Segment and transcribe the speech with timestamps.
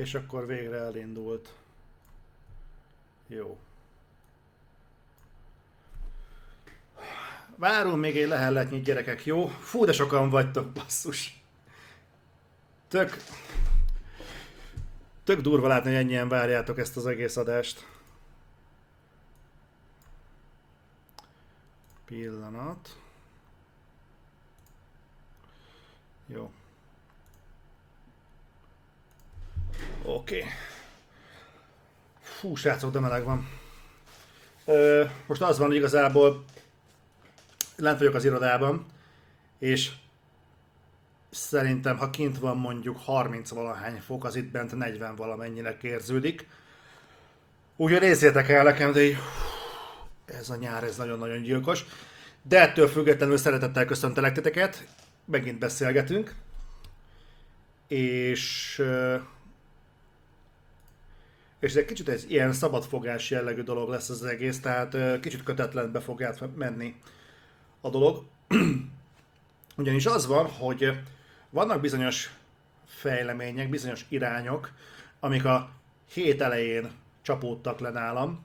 [0.00, 1.54] És akkor végre elindult.
[3.26, 3.58] Jó.
[7.56, 9.46] Várunk még egy lehelletnyi gyerekek, jó?
[9.46, 11.42] Fú, de sokan vagytok, basszus.
[12.88, 13.16] Tök...
[15.24, 17.86] Tök durva látni, hogy ennyien várjátok ezt az egész adást.
[22.04, 22.96] Pillanat.
[26.26, 26.50] Jó.
[30.04, 30.38] Oké.
[30.38, 30.50] Okay.
[32.20, 33.48] Fú, srácok, de meleg van.
[34.64, 36.44] Ö, most az van, hogy igazából
[37.76, 38.86] lent vagyok az irodában,
[39.58, 39.90] és
[41.30, 46.48] szerintem, ha kint van mondjuk 30 valahány fok, az itt bent 40 valamennyire érződik.
[47.76, 49.16] Úgyhogy nézzétek el nekem, de így,
[50.24, 51.84] ez a nyár, ez nagyon-nagyon gyilkos.
[52.42, 54.86] De ettől függetlenül szeretettel köszöntelek titeket,
[55.24, 56.34] megint beszélgetünk.
[57.88, 58.82] És
[61.60, 66.00] és ez egy kicsit egy ilyen szabadfogás jellegű dolog lesz az egész, tehát kicsit kötetlenbe
[66.00, 66.94] fog menni
[67.80, 68.24] a dolog.
[69.76, 71.00] Ugyanis az van, hogy
[71.50, 72.30] vannak bizonyos
[72.86, 74.72] fejlemények, bizonyos irányok,
[75.20, 75.70] amik a
[76.12, 76.90] hét elején
[77.22, 78.44] csapódtak le nálam,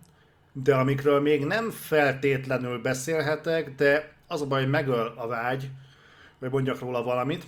[0.52, 5.70] de amikről még nem feltétlenül beszélhetek, de az a baj, hogy megöl a vágy,
[6.40, 7.44] vagy mondjak róla valamit,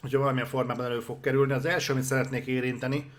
[0.00, 1.52] hogyha valamilyen formában elő fog kerülni.
[1.52, 3.10] Az első, amit szeretnék érinteni,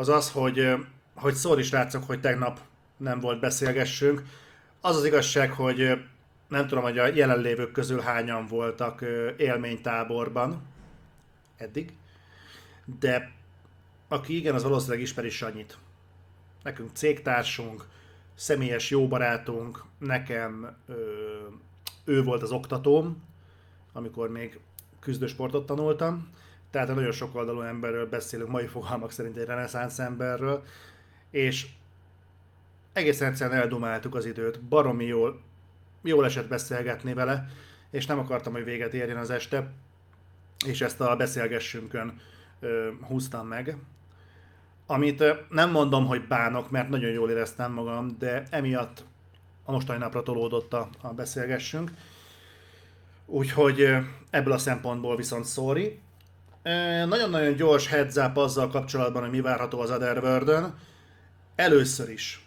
[0.00, 0.74] az az, hogy,
[1.14, 2.60] hogy szól is látszok, hogy tegnap
[2.96, 4.22] nem volt beszélgessünk.
[4.80, 6.04] Az az igazság, hogy
[6.48, 9.04] nem tudom, hogy a jelenlévők közül hányan voltak
[9.36, 10.62] élménytáborban
[11.56, 11.92] eddig,
[13.00, 13.32] de
[14.08, 15.78] aki igen, az valószínűleg ismeri Sanyit.
[16.62, 17.86] Nekünk cégtársunk,
[18.34, 20.76] személyes jó barátunk, nekem
[22.04, 23.22] ő volt az oktatóm,
[23.92, 24.58] amikor még
[25.00, 26.28] küzdősportot tanultam,
[26.70, 30.62] tehát egy nagyon sok oldalú emberről beszélünk, mai fogalmak szerint egy reneszánsz emberről,
[31.30, 31.66] és
[32.92, 35.40] egészen egyszerűen eldumáltuk az időt, baromi jól,
[36.02, 37.46] jól esett beszélgetni vele,
[37.90, 39.72] és nem akartam, hogy véget érjen az este,
[40.66, 42.20] és ezt a beszélgessünkön
[42.60, 43.76] ö, húztam meg.
[44.86, 49.04] Amit ö, nem mondom, hogy bánok, mert nagyon jól éreztem magam, de emiatt
[49.64, 51.90] a mostani napra tolódott a, a beszélgessünk.
[53.26, 53.98] Úgyhogy ö,
[54.30, 56.00] ebből a szempontból viszont sorry.
[56.62, 60.72] Nagyon-nagyon gyors heads up azzal kapcsolatban, hogy mi várható az otherworld
[61.54, 62.44] Először is.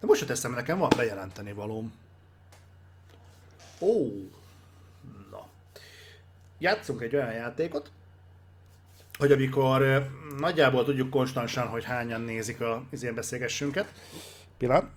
[0.00, 1.92] De most teszem, nekem van bejelenteni valóm.
[3.80, 4.06] Ó,
[5.30, 5.46] na.
[6.58, 7.90] Játszunk egy olyan játékot,
[9.18, 13.92] hogy amikor nagyjából tudjuk konstansan, hogy hányan nézik a ilyen beszélgessünket.
[14.58, 14.90] Pillanat.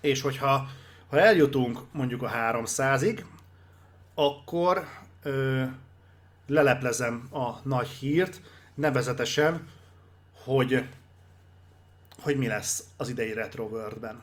[0.00, 0.68] És hogyha
[1.08, 3.24] ha eljutunk mondjuk a 300-ig,
[4.18, 4.86] akkor
[5.22, 5.64] ö,
[6.46, 8.40] leleplezem a nagy hírt,
[8.74, 9.68] nevezetesen,
[10.44, 10.88] hogy,
[12.22, 14.20] hogy mi lesz az idei Retro World-ben.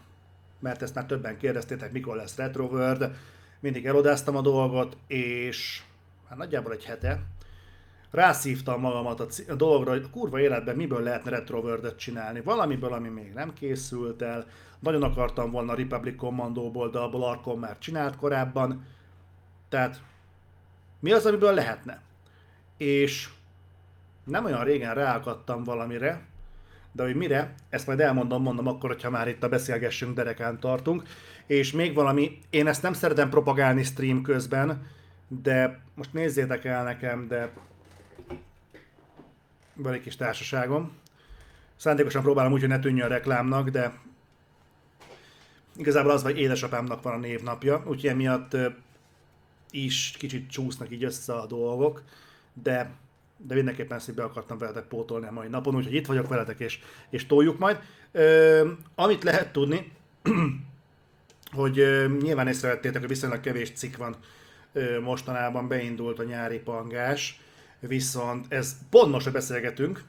[0.60, 3.16] Mert ezt már többen kérdeztétek, mikor lesz Retro World.
[3.60, 5.84] Mindig elodáztam a dolgot, és
[6.30, 7.20] hát nagyjából egy hete
[8.12, 12.42] rászívtam magamat a, c- a dologra, hogy a kurva életben miből lehetne Retro world csinálni.
[12.42, 14.46] Valamiből, ami még nem készült el.
[14.80, 18.86] Nagyon akartam volna Republic Commando-ból, de abból Arkom már csinált korábban
[19.74, 20.02] tehát
[21.00, 22.02] mi az, amiből lehetne?
[22.78, 23.30] És
[24.24, 26.22] nem olyan régen ráakadtam valamire,
[26.92, 31.04] de hogy mire, ezt majd elmondom, mondom akkor, hogyha már itt a beszélgessünk derekán tartunk.
[31.46, 34.88] És még valami, én ezt nem szeretem propagálni stream közben,
[35.28, 37.52] de most nézzétek el nekem, de
[39.74, 40.92] van egy kis társaságom.
[41.76, 43.94] Szándékosan próbálom úgy, hogy ne tűnjön reklámnak, de
[45.76, 48.58] igazából az, hogy édesapámnak van a névnapja, úgyhogy emiatt
[49.74, 52.04] is kicsit csúsznak így össze a dolgok,
[52.64, 52.92] de,
[53.38, 56.80] de mindenképpen ezt be akartam veletek pótolni a mai napon, úgyhogy itt vagyok veletek, és,
[57.10, 57.80] és toljuk majd.
[58.12, 59.92] Ö, amit lehet tudni,
[61.52, 64.16] hogy ö, nyilván észrevettétek, hogy viszonylag kevés cikk van
[64.74, 67.40] ö, mostanában, beindult a nyári pangás,
[67.80, 70.04] viszont ez pont most, hogy beszélgetünk,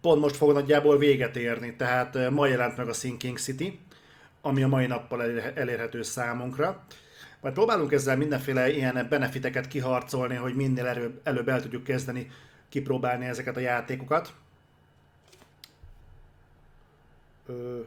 [0.00, 3.78] pont most fog nagyjából véget érni, tehát ma jelent meg a Sinking City,
[4.40, 5.22] ami a mai nappal
[5.54, 6.84] elérhető számunkra.
[7.42, 12.30] Majd próbálunk ezzel mindenféle ilyen benefiteket kiharcolni, hogy minél előbb, előbb el tudjuk kezdeni
[12.68, 14.34] kipróbálni ezeket a játékokat.
[17.46, 17.80] Ö...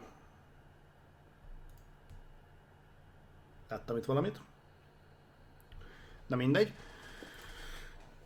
[3.68, 4.40] Láttam itt valamit.
[6.26, 6.72] Na mindegy.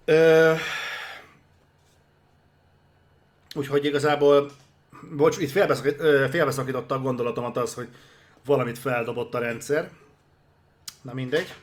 [0.05, 0.55] Ö...
[3.55, 4.51] Úgyhogy igazából
[5.17, 7.89] bocs, itt félbeszakít, gondolatomat az, hogy
[8.45, 9.91] valamit feldobott a rendszer.
[11.03, 11.55] Na mindegy.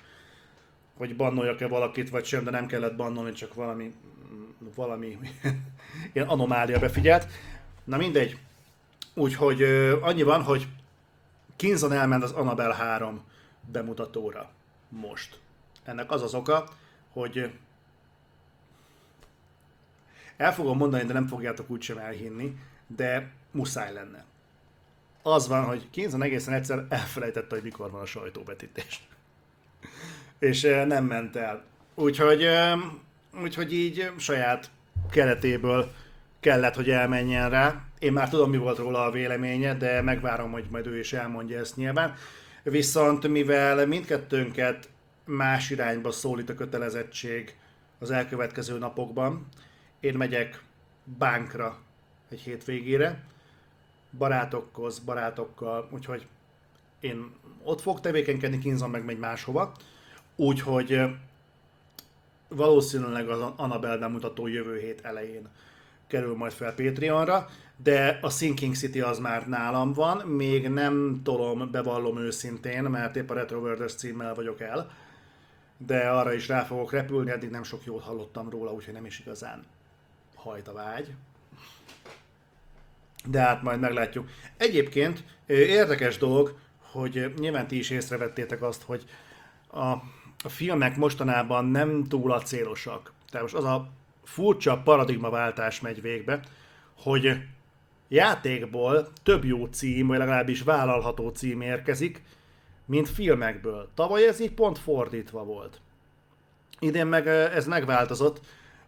[0.98, 3.94] Hogy bannoljak-e valakit, vagy sem, de nem kellett bannolni, csak valami,
[4.76, 5.18] valami
[6.14, 7.28] ilyen anomália befigyelt.
[7.84, 8.40] Na mindegy.
[9.14, 9.62] Úgyhogy
[10.02, 10.68] annyi van, hogy
[11.56, 13.24] Kinzon elment az Annabelle 3
[13.72, 14.50] bemutatóra
[14.90, 15.40] most.
[15.84, 16.70] Ennek az az oka,
[17.12, 17.52] hogy
[20.38, 22.58] el fogom mondani, de nem fogjátok úgysem elhinni,
[22.88, 24.26] de muszáj lenne.
[25.22, 29.08] Az van, hogy Kinzon egészen egyszer elfelejtette, hogy mikor van a sajtóbetítés.
[30.40, 31.64] És nem ment el.
[31.96, 32.48] Úgyhogy,
[33.42, 34.70] úgyhogy így saját
[35.12, 35.92] keretéből
[36.40, 37.82] kellett, hogy elmenjen rá.
[38.00, 41.60] Én már tudom, mi volt róla a véleménye, de megvárom, hogy majd ő is elmondja
[41.60, 42.14] ezt nyilván.
[42.64, 44.90] Viszont mivel mindkettőnket
[45.26, 47.56] más irányba szólít a kötelezettség
[48.00, 49.48] az elkövetkező napokban,
[50.00, 50.62] én megyek
[51.04, 51.78] bánkra
[52.30, 53.24] egy hétvégére,
[54.18, 56.28] barátokhoz, barátokkal, úgyhogy
[57.00, 57.32] én
[57.64, 59.72] ott fog tevékenykedni, Kinzon meg megy máshova,
[60.36, 61.02] úgyhogy
[62.48, 65.48] valószínűleg az Annabelle bemutató jövő hét elején
[66.08, 67.50] kerül majd fel Patreonra,
[67.84, 73.30] de a Sinking City az már nálam van, még nem tolom, bevallom őszintén, mert épp
[73.30, 74.92] a Retroverdes címmel vagyok el,
[75.78, 79.20] de arra is rá fogok repülni, eddig nem sok jót hallottam róla, úgyhogy nem is
[79.20, 79.66] igazán
[80.36, 81.14] hajt a vágy.
[83.26, 84.30] De hát majd meglátjuk.
[84.58, 86.58] Egyébként érdekes dolog,
[86.92, 89.06] hogy nyilván ti is észrevettétek azt, hogy
[89.68, 89.88] a,
[90.44, 93.12] a filmek mostanában nem túl acélosak.
[93.30, 93.90] Tehát most az a
[94.24, 96.40] furcsa paradigmaváltás megy végbe,
[96.98, 97.42] hogy
[98.08, 102.22] játékból több jó cím, vagy legalábbis vállalható cím érkezik,
[102.86, 103.90] mint filmekből.
[103.94, 105.80] Tavaly ez így pont fordítva volt.
[106.80, 108.40] Idén meg ez megváltozott,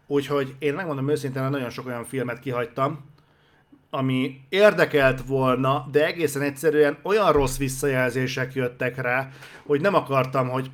[0.08, 3.06] úgyhogy én megmondom őszintén, hogy nagyon sok olyan filmet kihagytam,
[3.90, 9.30] ami érdekelt volna, de egészen egyszerűen olyan rossz visszajelzések jöttek rá,
[9.66, 10.72] hogy nem akartam, hogy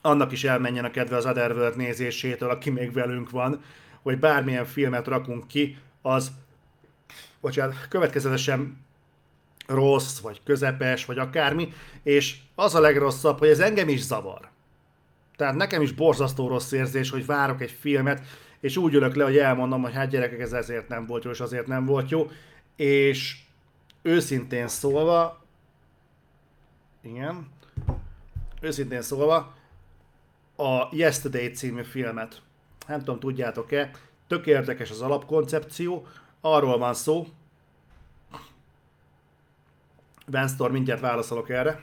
[0.00, 3.62] annak is elmenjen a kedve az Otherworld nézésétől, aki még velünk van,
[4.02, 6.32] hogy bármilyen filmet rakunk ki, az
[7.40, 8.84] bocsánat, következetesen
[9.66, 14.48] rossz, vagy közepes, vagy akármi, és az a legrosszabb, hogy ez engem is zavar.
[15.36, 18.22] Tehát nekem is borzasztó rossz érzés, hogy várok egy filmet,
[18.64, 21.40] és úgy ülök le, hogy elmondom, hogy hát gyerekek, ez ezért nem volt jó, és
[21.40, 22.30] azért nem volt jó,
[22.76, 23.36] és
[24.02, 25.44] őszintén szólva,
[27.00, 27.48] igen,
[28.60, 29.54] őszintén szólva,
[30.56, 32.42] a Yesterday című filmet,
[32.86, 33.90] nem tudom, tudjátok-e,
[34.26, 36.06] tök érdekes az alapkoncepció,
[36.40, 37.26] arról van szó,
[40.26, 41.80] Vanstor, mindjárt válaszolok erre.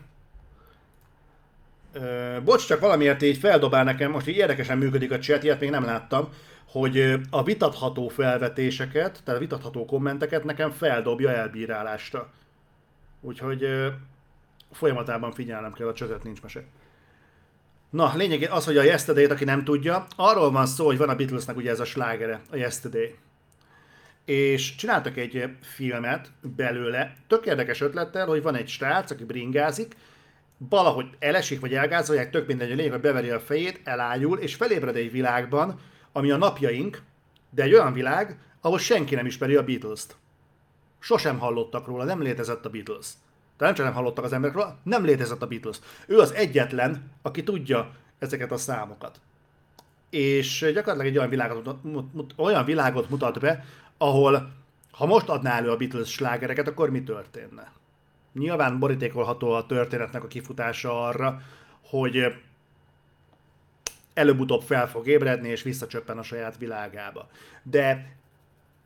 [1.94, 5.69] Ö, bocs, csak valamiért így feldobál nekem, most így érdekesen működik a chat, ilyet még
[5.69, 6.30] nem láttam,
[6.68, 12.30] hogy a vitatható felvetéseket, tehát a vitatható kommenteket nekem feldobja elbírálásra.
[13.22, 13.68] Úgyhogy
[14.72, 16.63] folyamatában figyelnem kell, a csatet nincs mese.
[17.90, 21.16] Na, lényeg az, hogy a yesterday aki nem tudja, arról van szó, hogy van a
[21.16, 23.16] Beatlesnek ugye ez a slágere, a Yesterday
[24.25, 29.96] és csináltak egy filmet belőle, tök érdekes ötlettel, hogy van egy srác, aki bringázik,
[30.58, 34.96] valahogy elesik vagy elgázolják, tök mindegy, a lényeg, hogy beveri a fejét, elájul, és felébred
[34.96, 35.80] egy világban,
[36.12, 37.01] ami a napjaink,
[37.50, 40.15] de egy olyan világ, ahol senki nem ismeri a Beatles-t.
[41.00, 43.08] Sosem hallottak róla, nem létezett a Beatles.
[43.58, 45.80] Tehát nem csak nem hallottak az emberekről, nem létezett a Beatles.
[46.08, 49.20] Ő az egyetlen, aki tudja ezeket a számokat.
[50.10, 51.75] És gyakorlatilag egy olyan világot,
[52.36, 53.65] olyan világot mutat be,
[53.98, 54.51] ahol
[54.91, 57.72] ha most adná elő a Beatles slágereket, akkor mi történne?
[58.34, 61.41] Nyilván borítékolható a történetnek a kifutása arra,
[61.82, 62.36] hogy
[64.13, 67.27] előbb-utóbb fel fog ébredni, és visszacsöppen a saját világába.
[67.63, 68.15] De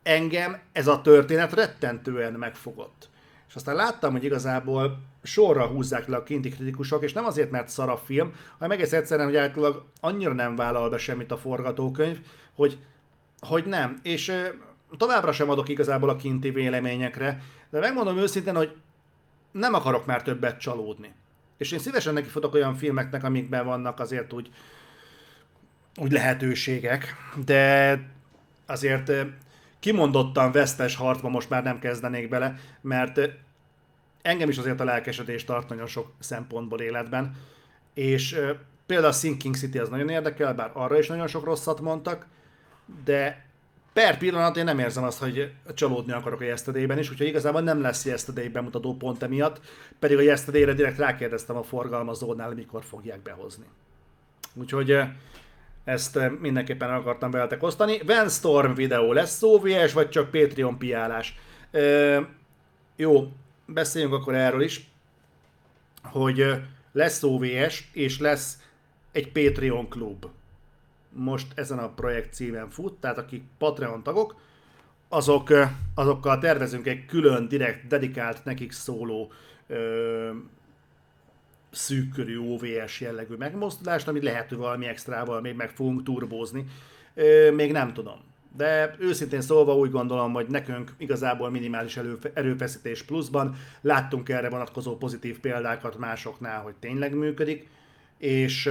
[0.02, 3.08] engem ez a történet rettentően megfogott.
[3.48, 7.68] És aztán láttam, hogy igazából sorra húzzák le a kinti kritikusok, és nem azért, mert
[7.68, 12.20] szar a film, hanem egész egyszerűen, hogy általában annyira nem vállal be semmit a forgatókönyv,
[12.54, 12.78] hogy,
[13.40, 13.98] hogy nem.
[14.02, 14.32] És
[14.96, 18.76] továbbra sem adok igazából a kinti véleményekre, de megmondom őszintén, hogy
[19.50, 21.14] nem akarok már többet csalódni.
[21.56, 24.50] És én szívesen neki futok olyan filmeknek, amikben vannak azért úgy,
[25.96, 28.00] úgy lehetőségek, de
[28.66, 29.12] azért
[29.80, 33.20] kimondottan vesztes harcba most már nem kezdenék bele, mert
[34.22, 37.36] engem is azért a lelkesedés tart nagyon sok szempontból életben,
[37.94, 38.40] és
[38.86, 42.26] például a Sinking City az nagyon érdekel, bár arra is nagyon sok rosszat mondtak,
[43.04, 43.44] de
[43.92, 47.80] per pillanat én nem érzem azt, hogy csalódni akarok a Yesterday-ben is, úgyhogy igazából nem
[47.80, 49.60] lesz Yesterday bemutató pont emiatt,
[49.98, 53.64] pedig a Yesterday-re direkt rákérdeztem a forgalmazónál, mikor fogják behozni.
[54.54, 54.98] Úgyhogy
[55.86, 57.98] ezt eh, mindenképpen akartam veletek osztani.
[58.06, 61.38] Van Storm videó lesz OVS, vagy csak Patreon piálás?
[62.96, 63.32] Jó,
[63.66, 64.90] beszéljünk akkor erről is,
[66.02, 66.62] hogy
[66.92, 68.58] lesz OVS, és lesz
[69.12, 70.26] egy Patreon klub.
[71.08, 74.40] Most ezen a projekt címen fut, tehát akik Patreon tagok,
[75.08, 75.52] azok,
[75.94, 79.32] azokkal tervezünk egy külön, direkt, dedikált, nekik szóló
[79.66, 80.30] ö,
[81.70, 86.64] szűkkörű OVS jellegű megmozdulást, amit lehet, hogy valami extrával még meg fogunk turbózni.
[87.54, 88.24] Még nem tudom.
[88.56, 91.98] De őszintén szólva úgy gondolom, hogy nekünk igazából minimális
[92.34, 97.68] erőfeszítés pluszban láttunk erre vonatkozó pozitív példákat másoknál, hogy tényleg működik,
[98.18, 98.70] és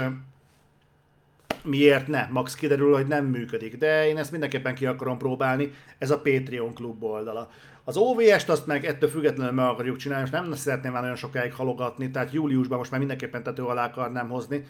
[1.64, 2.28] miért ne?
[2.32, 6.74] Max kiderül, hogy nem működik, de én ezt mindenképpen ki akarom próbálni, ez a Patreon
[6.74, 7.52] klub oldala.
[7.88, 11.54] Az OVS-t azt meg ettől függetlenül meg akarjuk csinálni, és nem szeretném már nagyon sokáig
[11.54, 14.66] halogatni, tehát júliusban most már mindenképpen tető alá akarnám hozni.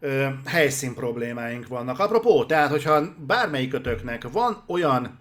[0.00, 1.98] Ö, helyszín problémáink vannak.
[1.98, 5.18] Apropó, tehát hogyha bármelyikötöknek van olyan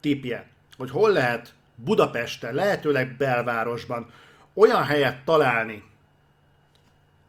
[0.00, 4.10] tipje, hogy hol lehet Budapesten, lehetőleg belvárosban
[4.54, 5.82] olyan helyet találni,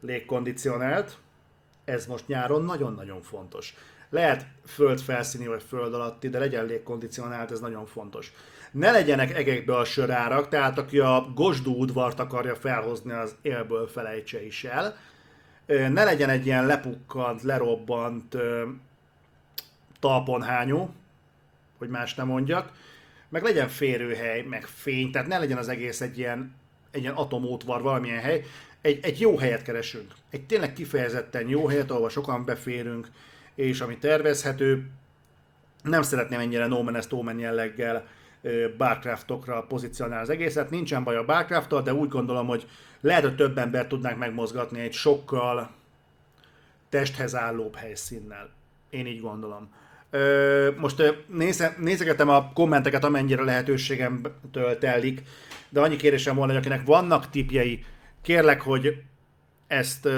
[0.01, 1.17] légkondicionált,
[1.86, 3.75] ez most nyáron nagyon-nagyon fontos.
[4.10, 8.34] Lehet földfelszíni vagy föld alatti, de legyen légkondicionált, ez nagyon fontos.
[8.71, 14.45] Ne legyenek egekbe a sörárak, tehát aki a Gosdú udvart akarja felhozni, az élből felejtse
[14.45, 14.95] is el.
[15.65, 18.38] Ne legyen egy ilyen lepukkant, lerobbant
[20.00, 20.93] talponhányó,
[21.77, 22.71] hogy más nem mondjak,
[23.29, 26.55] meg legyen férőhely, meg fény, tehát ne legyen az egész egy ilyen,
[26.91, 28.43] egy ilyen atomótvar, valamilyen hely,
[28.81, 30.13] egy, egy jó helyet keresünk.
[30.29, 33.07] Egy tényleg kifejezetten jó helyet, ahol sokan beférünk,
[33.55, 34.89] és ami tervezhető.
[35.83, 38.07] Nem szeretném ennyire No Man's Omen jelleggel
[38.77, 40.70] barcraftokra pozícionálni az egészet.
[40.70, 42.68] Nincsen baj a barcraft de úgy gondolom, hogy
[43.01, 45.70] lehet, hogy több ember tudnánk megmozgatni egy sokkal
[46.89, 48.50] testhez állóbb helyszínnel.
[48.89, 49.70] Én így gondolom.
[50.77, 55.24] Most néze, nézegetem a kommenteket, amennyire lehetőségemtől telik,
[55.70, 57.86] de annyi kérésem volna, hogy akinek vannak tipjei,
[58.22, 59.04] kérlek, hogy
[59.68, 60.10] ezt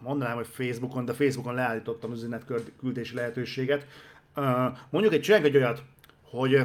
[0.00, 3.86] mondanám, hogy Facebookon, de Facebookon leállítottam az üzenetküldési lehetőséget.
[4.90, 5.82] Mondjuk egy csináljuk egy olyat,
[6.30, 6.62] hogy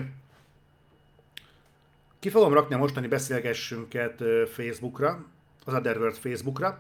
[2.20, 5.26] ki fogom rakni a mostani beszélgessünket Facebookra,
[5.66, 6.78] az Otherworld Facebookra,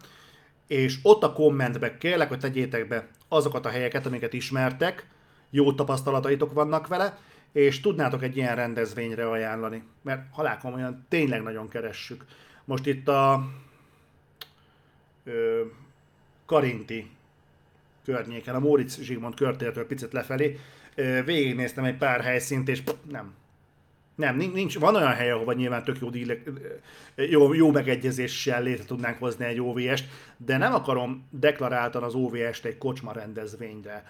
[0.67, 5.07] és ott a kommentbe kérlek, hogy tegyétek be azokat a helyeket, amiket ismertek,
[5.49, 7.17] jó tapasztalataitok vannak vele,
[7.51, 12.25] és tudnátok egy ilyen rendezvényre ajánlani, mert halálkomolyan tényleg nagyon keressük.
[12.65, 13.49] Most itt a
[15.23, 15.61] ö,
[16.45, 17.09] Karinti
[18.05, 20.59] környéken, a Móricz Zsigmond körtértől picit lefelé,
[21.25, 23.33] végignéztem egy pár helyszínt, és nem.
[24.15, 26.33] Nem, nincs, van olyan hely, ahova nyilván tök jó, díle,
[27.15, 30.05] jó, jó megegyezéssel létre tudnánk hozni egy OVS-t,
[30.37, 34.03] de nem akarom deklaráltan az OVS-t egy kocsma rendezvényre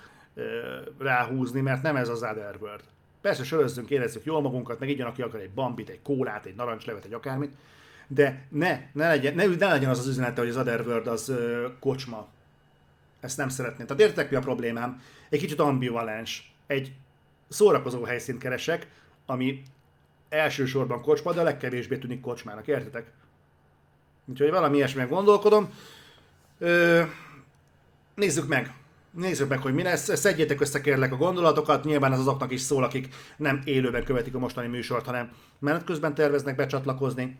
[1.00, 2.84] ráhúzni, mert nem ez az Otherworld.
[3.22, 7.06] Persze sörözzünk, érezzük jól magunkat, meg igyan, aki akar egy bambit, egy kólát, egy narancslevet,
[7.06, 7.54] egy akármit,
[8.08, 11.68] de ne, ne legyen, ne, ne legyen az az üzenete, hogy az Otherworld az ö,
[11.80, 12.28] kocsma.
[13.20, 13.88] Ezt nem szeretném.
[13.88, 15.02] Tehát értek mi a problémám?
[15.30, 16.52] Egy kicsit ambivalens.
[16.67, 16.93] Egy
[17.50, 18.88] szórakozó helyszínt keresek,
[19.25, 19.62] ami
[20.29, 23.12] elsősorban kocsma, de a legkevésbé tűnik kocsmának, értetek?
[24.25, 25.74] Úgyhogy valami ilyesmilyen gondolkodom.
[26.58, 27.03] Ö,
[28.15, 28.74] nézzük meg.
[29.12, 30.17] Nézzük meg, hogy mi lesz.
[30.17, 31.84] Szedjétek össze kérlek a gondolatokat.
[31.84, 36.13] Nyilván ez azoknak is szól, akik nem élőben követik a mostani műsort, hanem menet közben
[36.13, 37.38] terveznek becsatlakozni.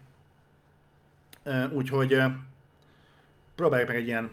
[1.72, 2.18] Úgyhogy
[3.56, 4.32] próbáljuk meg egy ilyen,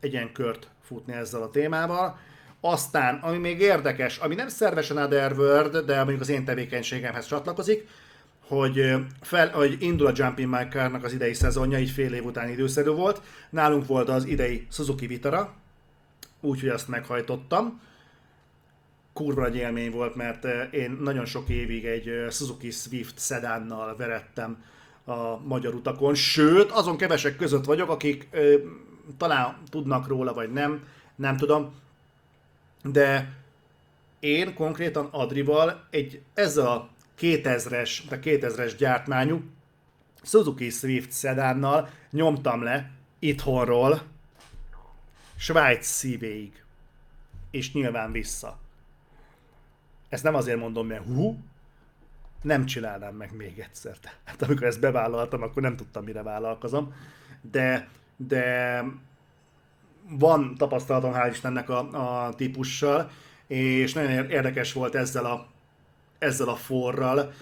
[0.00, 2.18] egy ilyen kört futni ezzel a témával.
[2.66, 7.88] Aztán, ami még érdekes, ami nem szervesen Otherworld, de mondjuk az én tevékenységemhez csatlakozik,
[8.40, 12.48] hogy, fel, hogy indul a Jumping My Car-nak az idei szezonja, így fél év után
[12.48, 13.22] időszerű volt.
[13.50, 15.54] Nálunk volt az idei Suzuki Vitara,
[16.40, 17.80] úgyhogy azt meghajtottam.
[19.12, 24.64] Kurva nagy élmény volt, mert én nagyon sok évig egy Suzuki Swift sedánnal verettem
[25.04, 28.54] a magyar utakon, sőt, azon kevesek között vagyok, akik ö,
[29.16, 30.84] talán tudnak róla, vagy nem,
[31.16, 31.82] nem tudom,
[32.84, 33.32] de
[34.20, 36.88] én konkrétan Adrival egy ez a
[37.20, 39.42] 2000-es, de 2000-es gyártmányú
[40.22, 44.02] Suzuki Swift szedánnal nyomtam le itthonról
[45.36, 46.64] Svájc szívéig.
[47.50, 48.58] És nyilván vissza.
[50.08, 51.38] Ezt nem azért mondom, mert hú,
[52.42, 53.96] nem csinálnám meg még egyszer.
[53.98, 56.94] Tehát amikor ezt bevállaltam, akkor nem tudtam, mire vállalkozom.
[57.50, 58.84] De, de
[60.08, 63.10] van tapasztalatom, hál' Istennek a, a típussal,
[63.46, 65.46] és nagyon érdekes volt ezzel a,
[66.18, 67.32] ezzel a forral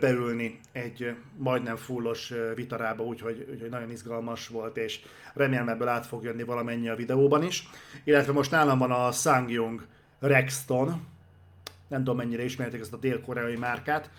[0.00, 5.00] beülni egy majdnem fullos vitarába, úgyhogy, úgyhogy nagyon izgalmas volt, és
[5.34, 7.68] remélem ebből át fog jönni valamennyi a videóban is.
[8.04, 9.86] Illetve most nálam van a Sangyong
[10.18, 11.06] Rexton,
[11.88, 14.10] nem tudom mennyire ismerték ezt a dél-koreai márkát,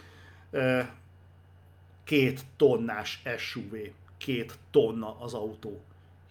[2.04, 3.76] két tonnás SUV,
[4.18, 5.82] két tonna az autó.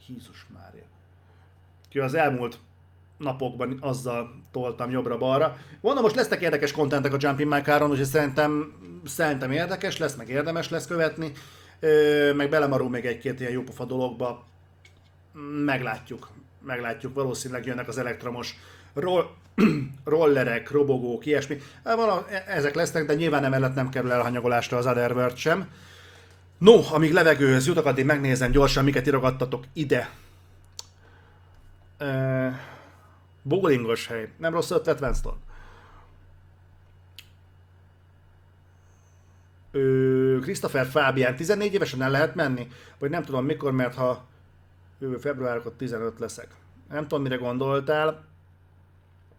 [0.06, 0.91] Hízus Mária.
[1.92, 2.58] Ki az elmúlt
[3.18, 5.56] napokban azzal toltam jobbra-balra.
[5.80, 8.72] Mondom, most lesznek érdekes kontentek a Jumping My Car-on, úgyhogy szerintem,
[9.04, 11.32] szerintem érdekes lesz, meg érdemes lesz követni,
[12.34, 14.44] meg belemarul még egy-két ilyen jópofa dologba.
[15.64, 16.28] Meglátjuk,
[16.66, 18.56] meglátjuk, valószínűleg jönnek az elektromos
[18.94, 19.26] roll,
[20.04, 21.58] rollerek, robogók, ilyesmi.
[21.82, 25.68] Vala, e, ezek lesznek, de nyilván emellett nem kerül elhanyagolásra az Otherworld sem.
[26.58, 30.10] No, amíg levegőhöz jutok, addig megnézem gyorsan, miket irogattatok ide.
[32.02, 32.52] Uh,
[33.42, 34.32] bowlingos hely.
[34.38, 35.38] Nem rossz ötlet, Winston?
[39.70, 42.68] Ö, Christopher Fabian, 14 évesen el lehet menni?
[42.98, 44.24] Vagy nem tudom mikor, mert ha
[44.98, 46.48] jövő februárkor 15 leszek.
[46.88, 48.24] Nem tudom, mire gondoltál.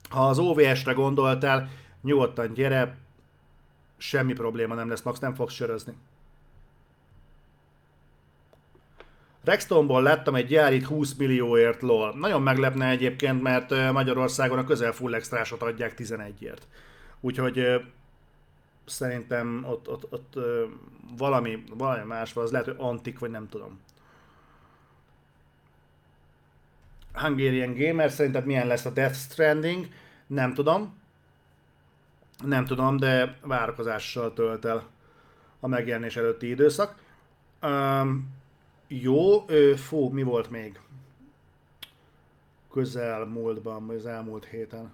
[0.09, 1.69] Ha az OVS-re gondoltál,
[2.01, 2.97] nyugodtan gyere,
[3.97, 5.93] semmi probléma nem lesz, Max nem fogsz sörözni.
[9.43, 12.13] Rextonból láttam egy gyárit 20 millióért lol.
[12.17, 16.67] Nagyon meglepne egyébként, mert Magyarországon a közel full extrásot adják 11-ért.
[17.19, 17.81] Úgyhogy
[18.85, 20.33] szerintem ott, ott, ott
[21.17, 23.79] valami, valami más van, az lehet, hogy antik, vagy nem tudom.
[27.13, 29.87] Hungarian Gamer szerinted milyen lesz a Death Stranding?
[30.27, 31.01] Nem tudom.
[32.45, 34.87] Nem tudom, de várakozással tölt el
[35.59, 36.95] a megjelenés előtti időszak.
[37.61, 38.41] Um,
[39.01, 40.79] jó, ö, fú, mi volt még?
[42.71, 44.91] Közel múltban, vagy az elmúlt héten.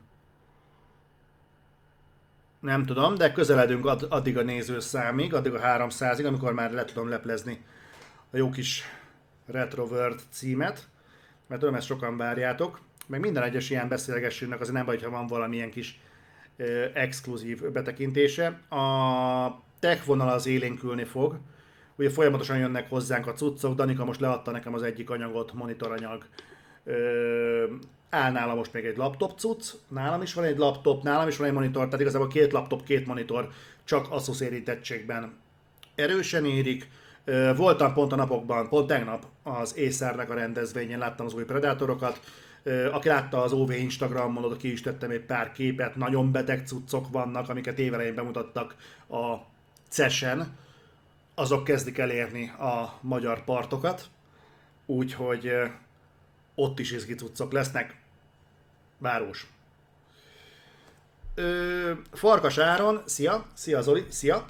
[2.59, 7.63] Nem tudom, de közeledünk addig a nézőszámig, addig a 300-ig, amikor már le tudom leplezni
[8.31, 8.83] a jó kis
[9.45, 10.87] Retro World címet,
[11.47, 12.79] mert tudom, ezt sokan várjátok.
[13.07, 15.99] Meg minden egyes ilyen beszélgessőnek azért nem baj, ha van valamilyen kis
[16.57, 18.47] ö, exkluzív betekintése.
[18.69, 21.39] A tech vonal az élénkülni fog,
[21.99, 26.25] ugye folyamatosan jönnek hozzánk a cuccok, Danika most leadta nekem az egyik anyagot, monitoranyag.
[26.83, 27.63] Ö,
[28.09, 31.47] áll nála most még egy laptop cucc, nálam is van egy laptop, nálam is van
[31.47, 33.49] egy monitor, tehát igazából két laptop, két monitor,
[33.83, 35.33] csak Asus érintettségben
[35.95, 36.89] erősen érik.
[37.55, 42.19] Voltam pont a napokban, pont tegnap az Acernek a rendezvényen, láttam az új Predátorokat,
[42.91, 47.09] aki látta az OV Instagramon, oda ki is tettem egy pár képet, nagyon beteg cuccok
[47.11, 48.75] vannak, amiket évelején bemutattak
[49.09, 49.35] a
[49.89, 50.57] CES-en,
[51.39, 54.05] azok kezdik elérni a magyar partokat,
[54.85, 55.51] úgyhogy
[56.55, 57.97] ott is izgi cuccok lesznek.
[58.97, 59.47] Város.
[61.35, 64.45] Ö, Farkas Áron, szia, szia Zoli, szia.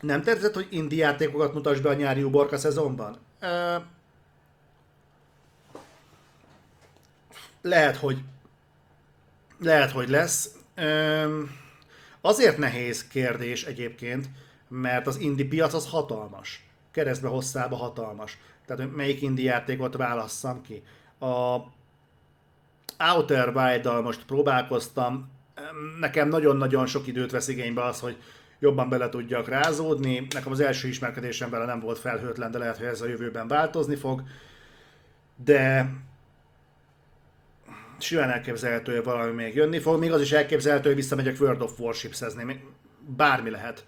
[0.00, 3.18] Nem tetszett, hogy indi játékokat mutass be a nyári uborka szezonban?
[3.40, 3.76] Ö,
[7.62, 8.18] lehet, hogy
[9.58, 10.50] lehet, hogy lesz.
[10.74, 11.42] Ö,
[12.20, 14.28] azért nehéz kérdés egyébként,
[14.68, 16.68] mert az indie piac az hatalmas.
[16.90, 18.38] Keresztbe hosszába hatalmas.
[18.66, 20.82] Tehát, hogy melyik indie játékot válasszam ki.
[21.18, 21.58] A
[23.14, 25.30] Outer wild most próbálkoztam,
[26.00, 28.16] nekem nagyon-nagyon sok időt vesz igénybe az, hogy
[28.58, 30.26] jobban bele tudjak rázódni.
[30.30, 33.96] Nekem az első ismerkedésem vele nem volt felhőtlen, de lehet, hogy ez a jövőben változni
[33.96, 34.22] fog.
[35.44, 35.90] De
[37.98, 39.98] simán elképzelhető, hogy valami még jönni fog.
[39.98, 42.64] Még az is elképzelhető, hogy visszamegyek World of Warships-ezni.
[43.16, 43.84] Bármi lehet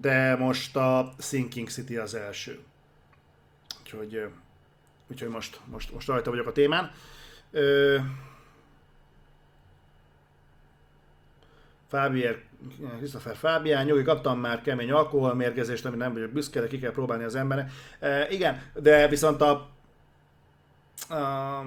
[0.00, 2.60] de most a Sinking City az első.
[3.80, 4.28] Úgyhogy,
[5.10, 6.90] úgyhogy most, most, most rajta vagyok a témán.
[7.50, 7.98] Ö,
[11.88, 12.38] Fábier,
[12.96, 17.24] Christopher Fábián, nyugi, kaptam már kemény alkoholmérgezést, ami nem vagyok büszke, de ki kell próbálni
[17.24, 17.70] az embernek.
[17.98, 19.50] E, igen, de viszont a,
[21.08, 21.62] a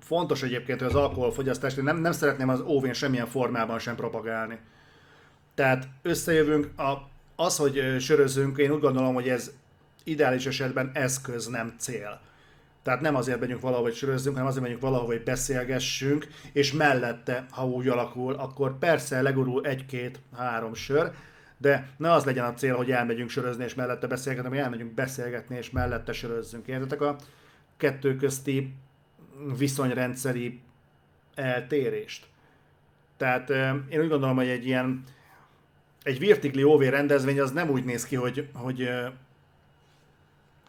[0.00, 4.58] fontos egyébként, hogy az alkoholfogyasztást nem, nem szeretném az óvén semmilyen formában sem propagálni.
[5.54, 9.52] Tehát összejövünk, a az, hogy sörözünk, én úgy gondolom, hogy ez
[10.04, 12.20] ideális esetben eszköz, nem cél.
[12.82, 17.46] Tehát nem azért megyünk valahol, hogy sörözzünk, hanem azért megyünk valahol, hogy beszélgessünk, és mellette,
[17.50, 21.12] ha úgy alakul, akkor persze legurul egy-két-három sör,
[21.58, 25.56] de ne az legyen a cél, hogy elmegyünk sörözni és mellette beszélgetni, hanem elmegyünk beszélgetni
[25.56, 26.66] és mellette sörözzünk.
[26.66, 27.16] Értetek a
[27.76, 28.74] kettő közti
[29.58, 30.60] viszonyrendszeri
[31.34, 32.26] eltérést?
[33.16, 33.50] Tehát
[33.88, 35.02] én úgy gondolom, hogy egy ilyen
[36.06, 38.88] egy Vertically OV rendezvény az nem úgy néz ki, hogy, hogy,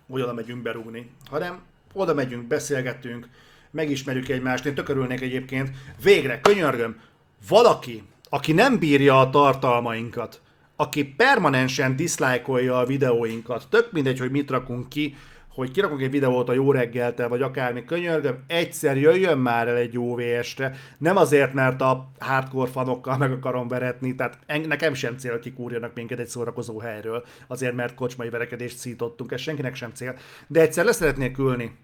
[0.07, 1.61] hogy oda megyünk berúgni, hanem
[1.93, 3.29] oda megyünk, beszélgetünk,
[3.71, 4.65] megismerjük egymást.
[4.65, 5.69] Én tök örülnék egyébként.
[6.03, 7.01] Végre, könyörgöm,
[7.47, 10.41] valaki, aki nem bírja a tartalmainkat,
[10.75, 15.15] aki permanensen diszlájkolja a videóinkat, tök mindegy, hogy mit rakunk ki,
[15.57, 19.97] hogy kirakok egy videót a jó reggelte, vagy akármi könyörgöm, egyszer jöjjön már el egy
[19.97, 20.75] OVS-re.
[20.97, 25.93] Nem azért, mert a hardcore fanokkal meg akarom veretni, tehát nekem sem cél, hogy kikúrjanak
[25.93, 30.15] minket egy szórakozó helyről, azért, mert kocsmai verekedést szítottunk, ez senkinek sem cél.
[30.47, 31.75] De egyszer le szeretnék ülni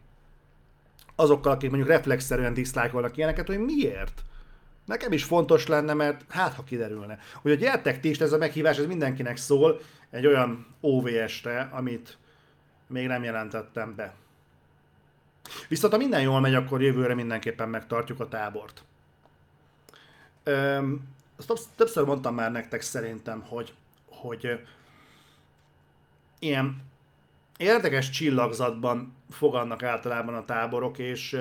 [1.15, 4.23] azokkal, akik mondjuk reflexzerűen diszlájkolnak ilyeneket, hogy miért?
[4.86, 7.17] Nekem is fontos lenne, mert hát ha kiderülne.
[7.41, 12.17] Hogy gyertek ti is, ez a meghívás, ez mindenkinek szól, egy olyan OVS-re, amit
[12.93, 14.13] még nem jelentettem be.
[15.67, 18.84] Viszont ha minden jól megy, akkor jövőre mindenképpen megtartjuk a tábort.
[21.47, 23.73] Azt többször mondtam már nektek szerintem, hogy,
[24.06, 24.60] hogy
[26.39, 26.82] ilyen
[27.58, 31.39] érdekes csillagzatban fogadnak általában a táborok, és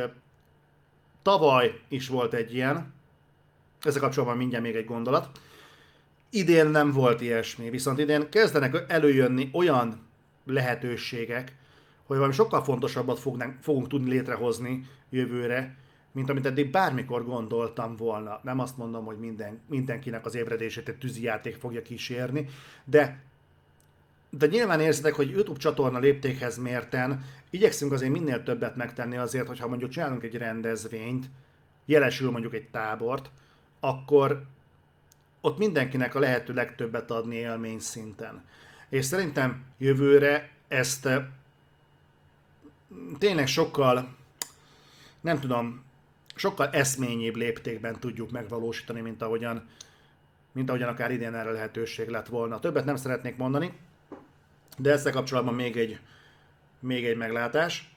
[1.22, 2.92] tavaly is volt egy ilyen,
[3.82, 5.40] ezzel kapcsolatban mindjárt még egy gondolat.
[6.30, 10.10] Idén nem volt ilyesmi, viszont idén kezdenek előjönni olyan
[10.44, 11.56] lehetőségek,
[12.04, 15.76] hogy valami sokkal fontosabbat fognánk, fogunk tudni létrehozni jövőre,
[16.12, 18.40] mint amit eddig bármikor gondoltam volna.
[18.42, 22.48] Nem azt mondom, hogy minden, mindenkinek az ébredését egy tűzijáték fogja kísérni,
[22.84, 23.22] de
[24.38, 29.68] de nyilván érzitek, hogy YouTube csatorna léptékhez mérten igyekszünk azért minél többet megtenni azért, hogyha
[29.68, 31.30] mondjuk csinálunk egy rendezvényt,
[31.84, 33.30] jelesül mondjuk egy tábort,
[33.80, 34.42] akkor
[35.40, 38.44] ott mindenkinek a lehető legtöbbet adni élmény szinten.
[38.92, 41.24] És szerintem jövőre ezt eh,
[43.18, 44.16] tényleg sokkal,
[45.20, 45.84] nem tudom,
[46.34, 49.68] sokkal eszményébb léptékben tudjuk megvalósítani, mint ahogyan,
[50.52, 52.60] mint ahogyan akár idén erre lehetőség lett volna.
[52.60, 53.72] Többet nem szeretnék mondani,
[54.78, 56.00] de ezzel kapcsolatban még egy,
[56.78, 57.94] még egy meglátás,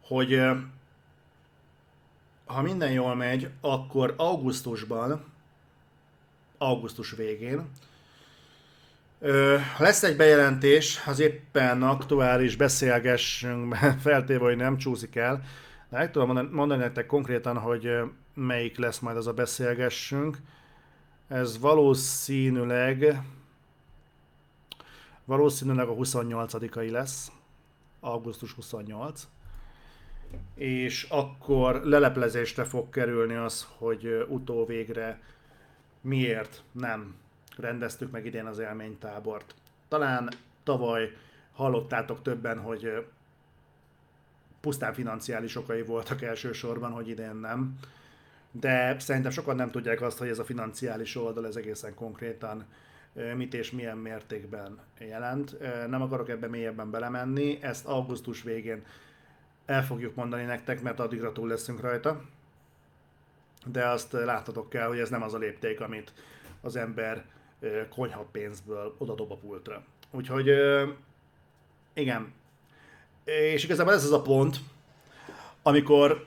[0.00, 0.56] hogy eh,
[2.44, 5.24] ha minden jól megy, akkor augusztusban,
[6.58, 7.70] augusztus végén,
[9.78, 15.42] lesz egy bejelentés, az éppen aktuális beszélgessünk, feltéve, hogy nem csúszik el.
[15.90, 17.90] De meg tudom mondani nektek konkrétan, hogy
[18.34, 20.38] melyik lesz majd az a beszélgessünk.
[21.28, 23.20] Ez valószínűleg
[25.24, 27.30] valószínűleg a 28-ai lesz,
[28.00, 29.26] augusztus 28
[30.54, 35.20] és akkor leleplezésre fog kerülni az, hogy utóvégre
[36.00, 37.14] miért nem
[37.56, 39.54] rendeztük meg idén az élménytábort.
[39.88, 40.28] Talán
[40.62, 41.16] tavaly
[41.52, 43.06] hallottátok többen, hogy
[44.60, 47.78] pusztán financiális okai voltak elsősorban, hogy idén nem.
[48.50, 52.64] De szerintem sokan nem tudják azt, hogy ez a financiális oldal ez egészen konkrétan
[53.36, 55.56] mit és milyen mértékben jelent.
[55.88, 58.84] Nem akarok ebbe mélyebben belemenni, ezt augusztus végén
[59.66, 62.22] el fogjuk mondani nektek, mert addigra túl leszünk rajta.
[63.66, 66.12] De azt láttatok kell, hogy ez nem az a lépték, amit
[66.60, 67.24] az ember
[67.90, 69.84] konyha pénzből oda dob a pultra.
[70.10, 70.50] Úgyhogy
[71.94, 72.32] igen.
[73.24, 74.56] És igazából ez az a pont,
[75.62, 76.26] amikor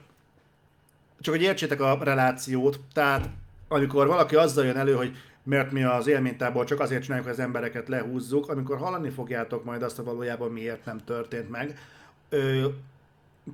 [1.20, 3.28] csak hogy értsétek a relációt, tehát
[3.68, 7.44] amikor valaki azzal jön elő, hogy mert mi az élménytából csak azért csináljuk, hogy az
[7.44, 11.78] embereket lehúzzuk, amikor hallani fogjátok majd azt, hogy valójában miért nem történt meg,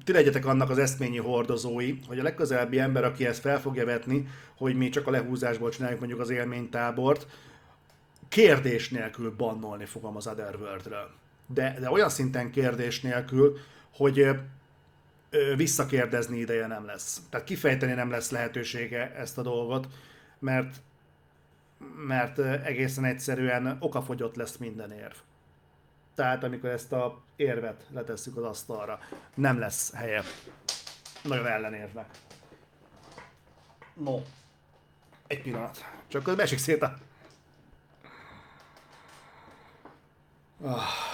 [0.05, 4.29] ti legyetek annak az eszményi hordozói, hogy a legközelebbi ember, aki ezt fel fogja vetni,
[4.57, 7.27] hogy mi csak a lehúzásból csináljuk mondjuk az élménytábort,
[8.35, 11.11] kérdés nélkül bannolni fogom az Otherworld-ről.
[11.47, 13.59] De, de olyan szinten kérdés nélkül,
[13.93, 14.31] hogy
[15.57, 17.21] visszakérdezni ideje nem lesz.
[17.31, 19.89] Tehát kifejteni nem lesz lehetősége ezt a dolgot,
[20.39, 20.77] mert,
[22.07, 25.15] mert egészen egyszerűen okafogyott lesz minden érv.
[26.15, 28.99] Tehát amikor ezt a érvet letesszük az asztalra,
[29.35, 30.23] nem lesz helye
[31.23, 32.07] nagyon ellenérvnek.
[33.95, 34.23] No,
[35.27, 35.85] egy pillanat.
[36.09, 36.99] Csak közben esik szét a
[40.67, 41.13] Ah.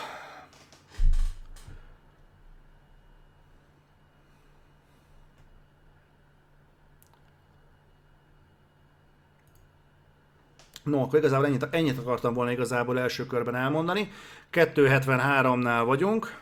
[10.83, 14.13] No, akkor igazából ennyit, ennyit akartam volna igazából első körben elmondani.
[14.53, 16.39] 273-nál vagyunk.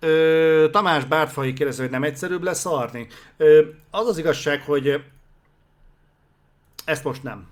[0.00, 3.06] Ö, Tamás Bártfai kérdezi, hogy nem egyszerűbb lesz szarni.
[3.36, 5.04] Ö, az az igazság, hogy
[6.84, 7.51] ezt most nem.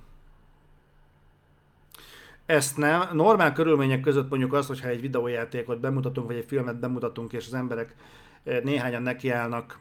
[2.51, 3.09] Ezt nem.
[3.13, 7.55] Normál körülmények között mondjuk az, hogyha egy videójátékot bemutatunk, vagy egy filmet bemutatunk, és az
[7.55, 7.95] emberek
[8.45, 9.79] eh, néhányan nekiállnak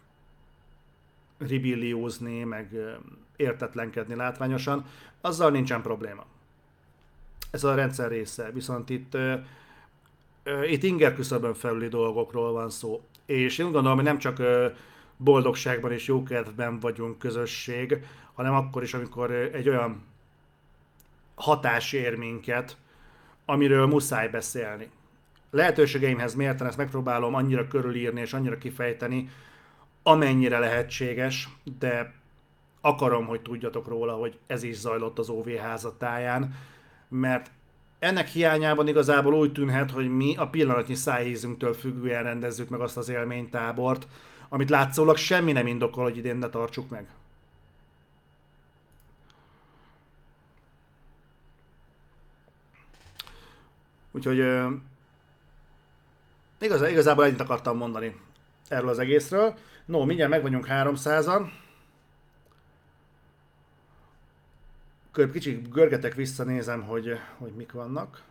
[1.38, 2.94] ribilliózni, meg eh,
[3.36, 4.86] értetlenkedni látványosan,
[5.22, 6.26] azzal nincsen probléma.
[7.52, 8.52] Ez a rendszer része.
[8.52, 13.02] Viszont itt, uh, itt inger küszöbön felüli dolgokról van szó.
[13.26, 14.42] És én gondolom, hogy nem csak
[15.18, 20.09] boldogságban és jókedvben vagyunk közösség, hanem akkor is, amikor egy olyan
[21.40, 22.78] hatás ér minket,
[23.46, 24.90] amiről muszáj beszélni.
[25.52, 29.30] lehetőségeimhez mérten ezt megpróbálom annyira körülírni és annyira kifejteni,
[30.04, 31.50] amennyire lehetséges,
[31.80, 32.14] de
[32.82, 36.56] akarom, hogy tudjatok róla, hogy ez is zajlott az OV házatáján,
[37.08, 37.52] mert
[38.00, 43.10] ennek hiányában igazából úgy tűnhet, hogy mi a pillanatnyi szájízünktől függően rendezzük meg azt az
[43.10, 44.08] élménytábort,
[44.50, 47.08] amit látszólag semmi nem indokol, hogy idén ne tartsuk meg.
[54.12, 54.38] Úgyhogy
[56.60, 58.16] igaz, igazából ennyit akartam mondani
[58.68, 59.58] erről az egészről.
[59.86, 61.50] No, mindjárt meg vagyunk 300-an.
[65.32, 68.24] Kicsit görgetek vissza, nézem, hogy, hogy mik vannak.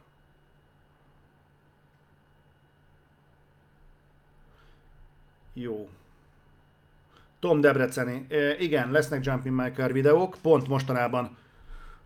[5.53, 5.89] Jó.
[7.39, 8.27] Tom Debreceni.
[8.29, 11.37] E, igen, lesznek Jumping Maker videók, pont mostanában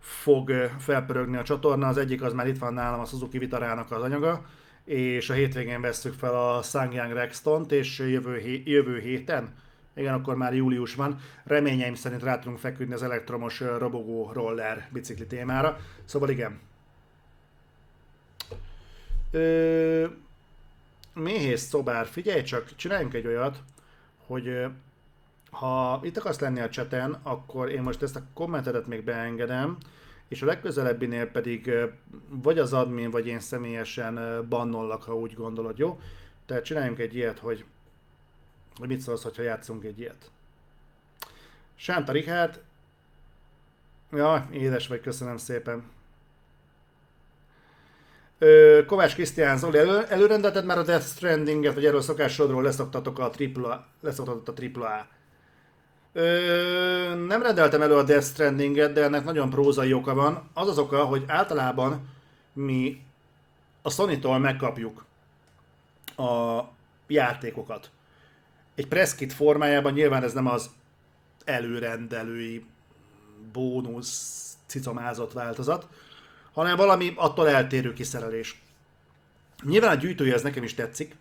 [0.02, 1.88] fog felpörögni a csatorna.
[1.88, 4.44] Az egyik az már itt van nálam, a Suzuki Vitarának az anyaga,
[4.84, 9.54] és a hétvégén vesszük fel a Sangyang Rextont, és jövő, hé- jövő héten,
[9.94, 15.26] igen, akkor már július van, reményeim szerint rá tudunk feküdni az elektromos robogó roller bicikli
[15.26, 15.78] témára.
[16.04, 16.60] Szóval igen.
[19.30, 20.06] Ö,
[21.14, 23.62] méhész szobár, figyelj csak, csináljunk egy olyat,
[24.26, 24.66] hogy
[25.52, 29.76] ha itt akarsz lenni a cseten, akkor én most ezt a kommentedet még beengedem,
[30.28, 31.72] és a legközelebbinél pedig
[32.28, 36.00] vagy az admin, vagy én személyesen bannollak, ha úgy gondolod, jó?
[36.46, 37.64] Tehát csináljunk egy ilyet, hogy,
[38.78, 40.30] hogy mit szólsz, ha játszunk egy ilyet.
[41.74, 42.60] Sánta Richard,
[44.12, 45.82] ja, édes vagy, köszönöm szépen.
[48.86, 53.86] Kovács Krisztián Zoli, elő, előrendelted már a Death Stranding-et, vagy erről szokásodról leszoktatok a tripla,
[54.00, 55.06] leszoktatott a tripla
[56.12, 60.48] Ö, nem rendeltem elő a Death Stranding-et, de ennek nagyon prózai oka van.
[60.54, 62.08] Az az oka, hogy általában
[62.52, 63.02] mi
[63.82, 65.04] a Sony-tól megkapjuk
[66.16, 66.60] a
[67.06, 67.90] játékokat.
[68.74, 70.70] Egy preskit formájában nyilván ez nem az
[71.44, 72.64] előrendelői
[73.52, 75.86] bónusz cicomázott változat,
[76.52, 78.62] hanem valami attól eltérő kiszerelés.
[79.62, 81.16] Nyilván a gyűjtője ez nekem is tetszik,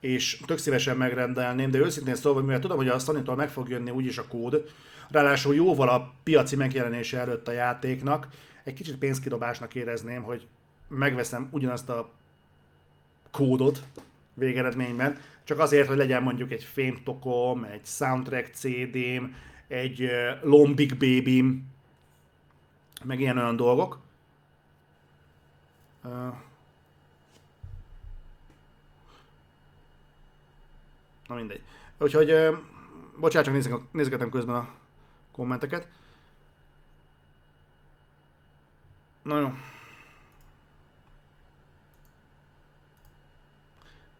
[0.00, 3.90] és tök szívesen megrendelném, de őszintén szólva, mivel tudom, hogy a sony meg fog jönni
[3.90, 4.64] úgyis a kód,
[5.10, 8.28] ráadásul jóval a piaci megjelenése előtt a játéknak,
[8.64, 10.46] egy kicsit pénzkidobásnak érezném, hogy
[10.88, 12.10] megveszem ugyanazt a
[13.30, 13.82] kódot
[14.34, 19.24] végeredményben, csak azért, hogy legyen mondjuk egy fémtokom, egy soundtrack CD-m,
[19.68, 20.10] egy
[20.42, 21.62] Lombik baby
[23.04, 23.98] meg ilyen olyan dolgok.
[31.28, 31.62] Na mindegy.
[31.98, 32.34] Úgyhogy,
[33.16, 34.68] bocsánat, csak nézek, nézgetem közben a
[35.32, 35.88] kommenteket.
[39.22, 39.52] Na jó.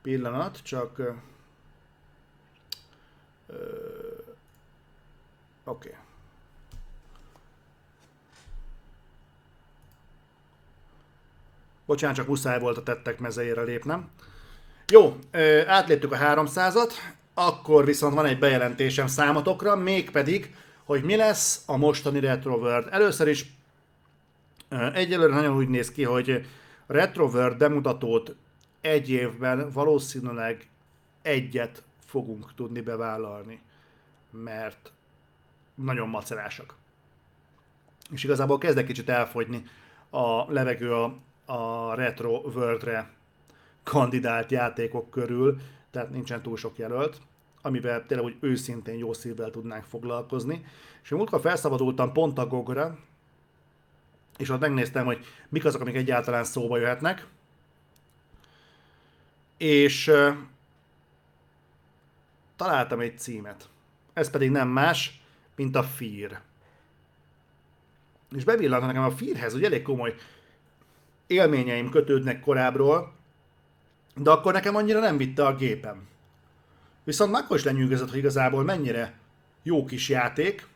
[0.03, 0.99] Pillanat, csak...
[5.65, 5.89] Oké.
[5.89, 5.95] Okay.
[11.87, 14.11] Bocsánat, csak muszáj volt a tettek mezeire lépnem.
[14.93, 15.17] Jó,
[15.67, 16.93] átléptük a 300-at,
[17.35, 22.89] akkor viszont van egy bejelentésem számotokra, mégpedig, hogy mi lesz a mostani Retro World.
[22.91, 23.53] Először is
[24.95, 26.31] egyelőre nagyon úgy néz ki, hogy
[26.87, 28.35] a Retro World bemutatót
[28.81, 30.69] egy évben valószínűleg
[31.23, 33.61] egyet fogunk tudni bevállalni,
[34.31, 34.93] mert
[35.75, 36.75] nagyon macerásak.
[38.11, 39.65] És igazából kezdek kicsit elfogyni
[40.11, 41.15] a levegő a,
[41.47, 43.17] a Retro Worldre
[43.89, 47.21] kandidált játékok körül, tehát nincsen túl sok jelölt,
[47.63, 50.65] amivel tényleg úgy őszintén jó szívvel tudnánk foglalkozni.
[51.03, 52.99] És múltkor felszabadultam pont a Gogra,
[54.39, 57.27] és ott megnéztem, hogy mik azok, amik egyáltalán szóba jöhetnek.
[59.57, 60.11] És
[62.57, 63.69] találtam egy címet.
[64.13, 65.23] Ez pedig nem más,
[65.57, 66.41] mint a Fear.
[68.37, 70.15] És bevillant nekem a Fearhez, hogy elég komoly
[71.27, 73.18] élményeim kötődnek korábbról,
[74.23, 76.07] de akkor nekem annyira nem vitte a gépem.
[77.05, 79.19] Viszont akkor is lenyűgözött, hogy igazából mennyire
[79.63, 80.67] jó kis játék,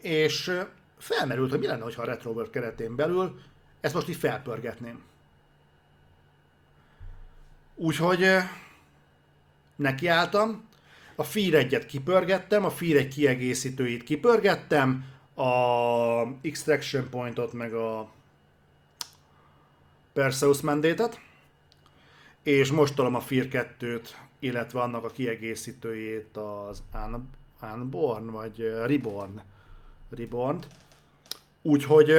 [0.00, 0.52] és
[0.98, 3.40] felmerült, hogy mi lenne, ha a Retrover keretén belül
[3.80, 5.02] ezt most így felpörgetném.
[7.74, 8.26] Úgyhogy
[9.76, 10.68] nekiálltam,
[11.16, 15.04] a Fear 1-et kipörgettem, a Fear 1 kiegészítőit kipörgettem,
[15.34, 18.10] a Extraction Pointot, meg a
[20.12, 21.20] Perseus Mandate-et,
[22.48, 24.08] és most tolom a Fear 2-t,
[24.38, 27.36] illetve annak a kiegészítőjét, az Un-
[27.74, 29.40] Unborn, vagy Reborn.
[30.10, 30.62] Reborn.
[31.62, 32.10] Úgyhogy,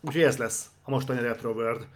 [0.00, 1.86] úgyhogy ez lesz a mostani Retro World.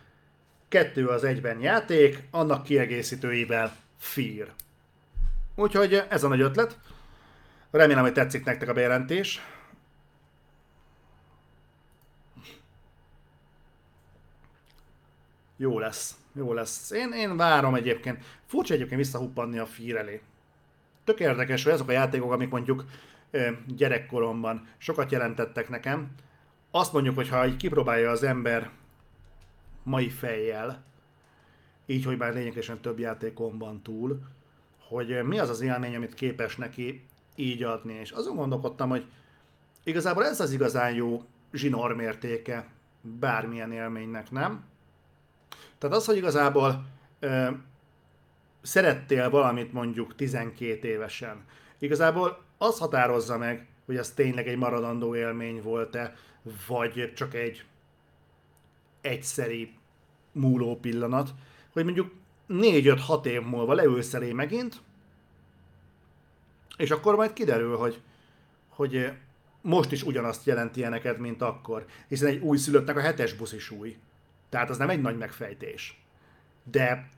[0.69, 4.53] kettő az egyben játék, annak kiegészítőivel Fear.
[5.55, 6.79] Úgyhogy ez a nagy ötlet.
[7.71, 9.41] Remélem, hogy tetszik nektek a bejelentés.
[15.57, 16.90] Jó lesz, jó lesz.
[16.90, 18.25] Én, én várom egyébként.
[18.47, 20.21] Furcsa egyébként visszahuppanni a Fear elé.
[21.05, 22.85] Tök érdekes, hogy azok a játékok, amik mondjuk
[23.66, 26.11] gyerekkoromban sokat jelentettek nekem,
[26.71, 28.71] azt mondjuk, hogy ha így kipróbálja az ember
[29.83, 30.83] mai fejjel,
[31.87, 34.21] így, hogy már lényegesen több játékon van túl,
[34.88, 37.95] hogy mi az az élmény, amit képes neki így adni.
[37.95, 39.07] És azon gondolkodtam, hogy
[39.85, 42.66] igazából ez az igazán jó zsinór mértéke
[43.01, 44.64] bármilyen élménynek, nem?
[45.83, 46.85] Tehát az, hogy igazából
[47.21, 47.51] ö,
[48.61, 51.45] szerettél valamit mondjuk 12 évesen,
[51.79, 56.14] igazából az határozza meg, hogy ez tényleg egy maradandó élmény volt-e,
[56.66, 57.64] vagy csak egy
[59.01, 59.75] egyszeri
[60.33, 61.35] múló pillanat,
[61.73, 62.14] hogy mondjuk
[62.49, 64.81] 4-5-6 év múlva leülsz elé megint,
[66.77, 68.01] és akkor majd kiderül, hogy,
[68.68, 69.12] hogy
[69.61, 71.87] most is ugyanazt jelenti neked, mint akkor.
[72.09, 73.97] Hiszen egy új szülöttnek a hetes busz is új.
[74.53, 76.03] Tehát az nem egy nagy megfejtés.
[76.71, 77.09] De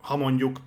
[0.00, 0.60] ha mondjuk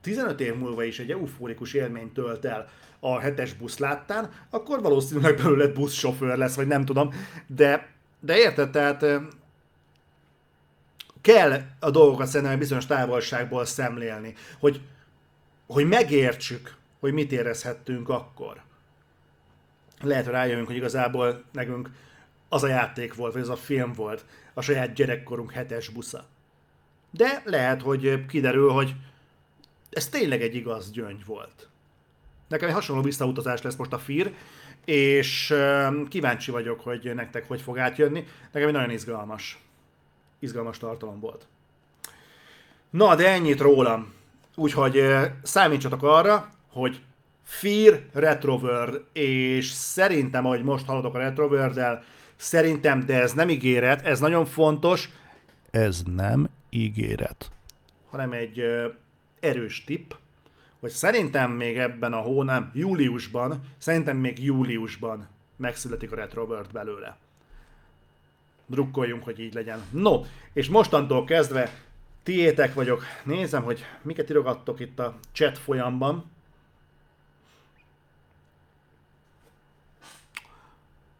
[0.00, 2.68] 15 év múlva is egy eufórikus élményt tölt el
[3.00, 7.14] a hetes busz láttán, akkor valószínűleg belőle buszsofőr lesz, vagy nem tudom.
[7.46, 7.88] De,
[8.20, 9.04] de érted, tehát
[11.20, 14.80] kell a dolgokat szerintem bizonyos távolságból szemlélni, hogy,
[15.66, 18.62] hogy megértsük, hogy mit érezhettünk akkor.
[20.00, 21.90] Lehet, hogy rájövünk, hogy igazából nekünk
[22.48, 26.24] az a játék volt, vagy az a film volt, a saját gyerekkorunk hetes busza.
[27.10, 28.94] De lehet, hogy kiderül, hogy
[29.90, 31.68] ez tényleg egy igaz gyöngy volt.
[32.48, 34.34] Nekem egy hasonló visszautazás lesz most a FIR,
[34.84, 35.54] és
[36.08, 38.26] kíváncsi vagyok, hogy nektek hogy fog átjönni.
[38.52, 39.58] Nekem egy nagyon izgalmas,
[40.38, 41.46] izgalmas tartalom volt.
[42.90, 44.12] Na, de ennyit rólam.
[44.56, 45.04] Úgyhogy
[45.42, 47.00] számítsatok arra, hogy
[47.42, 52.04] Fear Retroworld, és szerintem, ahogy most haladok a Retroworld-el,
[52.36, 55.10] szerintem, de ez nem ígéret, ez nagyon fontos,
[55.70, 57.50] ez nem ígéret,
[58.10, 58.62] hanem egy
[59.40, 60.12] erős tipp,
[60.80, 67.16] hogy szerintem még ebben a hónap, júliusban, szerintem még júliusban megszületik a Retro World belőle.
[68.66, 69.82] Drukkoljunk, hogy így legyen.
[69.90, 71.70] No, és mostantól kezdve
[72.22, 73.02] tiétek vagyok.
[73.24, 76.30] Nézem, hogy miket írogattok itt a chat folyamban.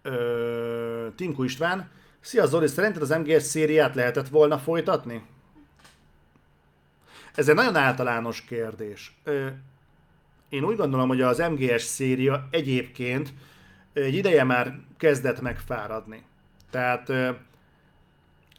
[0.03, 1.91] Ö, Timku István.
[2.21, 5.23] Szia Zoli, szerinted az MGS szériát lehetett volna folytatni?
[7.35, 9.17] Ez egy nagyon általános kérdés.
[10.49, 13.33] Én úgy gondolom, hogy az MGS széria egyébként
[13.93, 16.23] egy ideje már kezdett megfáradni.
[16.71, 17.13] Tehát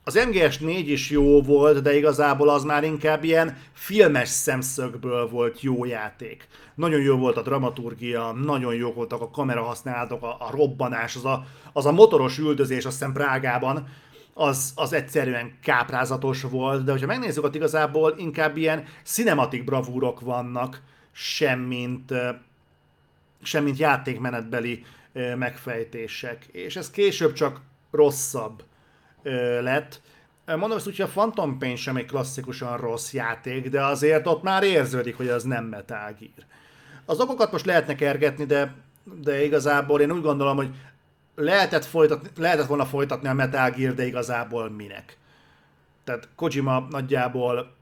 [0.07, 5.61] az MGS 4 is jó volt, de igazából az már inkább ilyen filmes szemszögből volt
[5.61, 6.47] jó játék.
[6.75, 11.45] Nagyon jó volt a dramaturgia, nagyon jó voltak a kamerahasználatok, a, a robbanás, az a,
[11.73, 13.87] az a motoros üldözés, azt hiszem Prágában,
[14.33, 20.81] az, az egyszerűen káprázatos volt, de hogyha megnézzük, ott igazából inkább ilyen cinematik bravúrok vannak,
[21.11, 22.13] semmint,
[23.41, 24.85] semmint játékmenetbeli
[25.37, 26.45] megfejtések.
[26.51, 28.63] És ez később csak rosszabb
[29.61, 30.01] lett.
[30.45, 34.43] Mondom ezt úgy, hogy a Phantom Pain sem egy klasszikusan rossz játék, de azért ott
[34.43, 36.47] már érződik, hogy az nem Metal Gear.
[37.05, 38.75] Az okokat most lehetne kergetni, de,
[39.21, 40.69] de igazából én úgy gondolom, hogy
[41.35, 45.17] lehetett, folytatni, lehetett volna folytatni a Metal Gear, de igazából minek.
[46.03, 47.75] Tehát Kojima nagyjából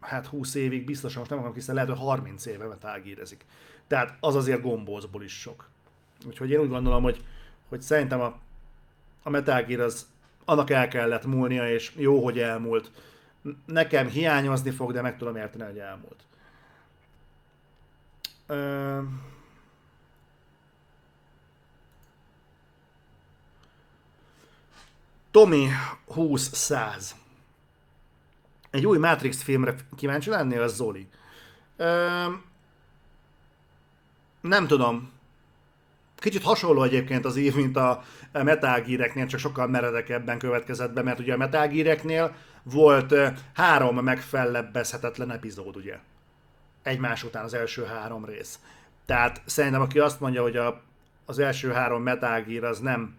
[0.00, 3.44] hát 20 évig biztosan, most nem akarom hiszen lehet, hogy 30 éve Metal Gear-ezik.
[3.86, 5.68] Tehát az azért gombózból is sok.
[6.26, 7.24] Úgyhogy én úgy gondolom, hogy,
[7.68, 8.38] hogy szerintem a,
[9.24, 10.06] a Metal Gear az
[10.44, 12.90] annak el kellett múlnia, és jó, hogy elmúlt.
[13.66, 16.22] Nekem hiányozni fog, de meg tudom érteni, hogy elmúlt.
[18.46, 19.32] Ö-
[25.34, 25.68] Tommy
[26.14, 27.10] 20-100.
[28.70, 31.08] Egy új Matrix filmre kíváncsi lennél, az Zoli?
[31.76, 32.26] Ö,
[34.40, 35.12] nem tudom.
[36.24, 38.02] Kicsit hasonló egyébként az ív, mint a
[38.32, 43.14] Metal Gear-eknél, csak sokkal meredekebben következett be, mert ugye a Metal volt
[43.54, 45.98] három megfellebbezhetetlen epizód, ugye?
[46.82, 48.58] Egymás után az első három rész.
[49.06, 50.80] Tehát szerintem, aki azt mondja, hogy a,
[51.24, 53.16] az első három Metal az nem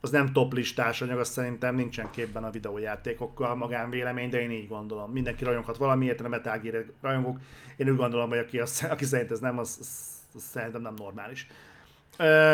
[0.00, 4.68] az nem top listás anyag, azt szerintem nincsen képben a videójátékokkal magánvélemény, de én így
[4.68, 5.10] gondolom.
[5.12, 7.38] Mindenki rajonghat valamiért, nem Metal Gear rajongok.
[7.76, 9.88] Én úgy gondolom, hogy aki, az, aki szerint ez nem, az, az,
[10.34, 11.46] az szerintem nem normális.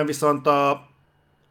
[0.04, 0.70] Viszont a,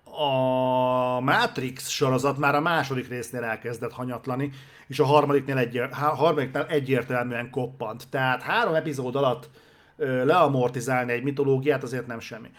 [0.03, 4.51] a Matrix sorozat már a második résznél elkezdett hanyatlani,
[4.87, 8.07] és a harmadiknél, egy, harmadiknál egyértelműen koppant.
[8.09, 9.49] Tehát három epizód alatt
[9.97, 12.49] leamortizálni egy mitológiát azért nem semmi.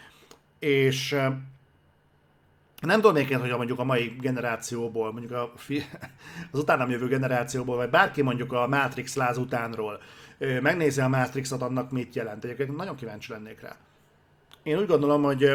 [0.58, 1.16] És
[2.80, 5.82] nem tudom én, hogy mondjuk a mai generációból, mondjuk a fi,
[6.52, 10.00] az utánam jövő generációból, vagy bárki mondjuk a Matrix láz utánról
[10.38, 12.44] megnézi a Matrixot, annak mit jelent.
[12.44, 13.76] Egyébként nagyon kíváncsi lennék rá.
[14.64, 15.50] Én úgy gondolom, hogy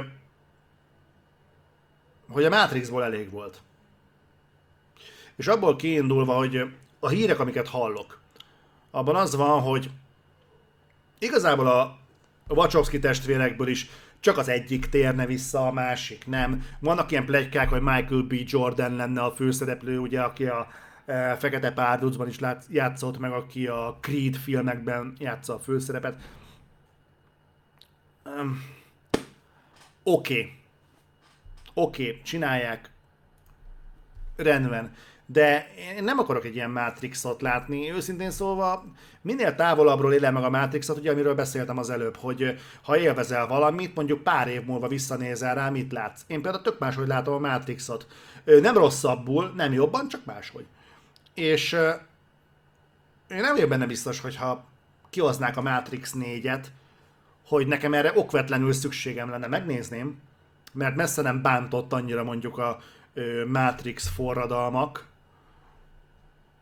[2.30, 3.62] hogy a Matrixból elég volt.
[5.36, 6.62] És abból kiindulva, hogy
[6.99, 8.20] a hírek, amiket hallok,
[8.91, 9.89] abban az van, hogy
[11.20, 11.97] igazából a
[12.47, 13.89] Wachowski testvérekből is
[14.20, 16.66] csak az egyik térne vissza, a másik nem.
[16.80, 18.34] Vannak ilyen plegykák, hogy Michael B.
[18.34, 20.68] Jordan lenne a főszereplő, ugye, aki a
[21.05, 22.38] e, Fekete Párducban is
[22.70, 26.22] játszott, meg aki a Creed filmekben játsza a főszerepet.
[30.12, 30.34] Oké.
[30.34, 30.53] Okay.
[31.74, 32.89] Oké, okay, csinálják.
[34.36, 34.93] Rendben
[35.32, 37.91] de én nem akarok egy ilyen Matrixot látni.
[37.91, 38.84] Őszintén szólva,
[39.22, 43.95] minél távolabbról élem meg a Matrixot, ugye amiről beszéltem az előbb, hogy ha élvezel valamit,
[43.95, 46.22] mondjuk pár év múlva visszanézel rá, mit látsz.
[46.28, 48.07] Én például tök máshogy látom a Matrixot.
[48.43, 50.66] Nem rosszabbul, nem jobban, csak máshogy.
[51.34, 51.74] És
[53.28, 54.64] én nem vagyok benne biztos, hogyha
[55.10, 56.66] kihoznák a Matrix 4-et,
[57.50, 60.20] hogy nekem erre okvetlenül szükségem lenne, megnézném,
[60.74, 62.80] mert messze nem bántott annyira mondjuk a
[63.47, 65.08] Matrix forradalmak,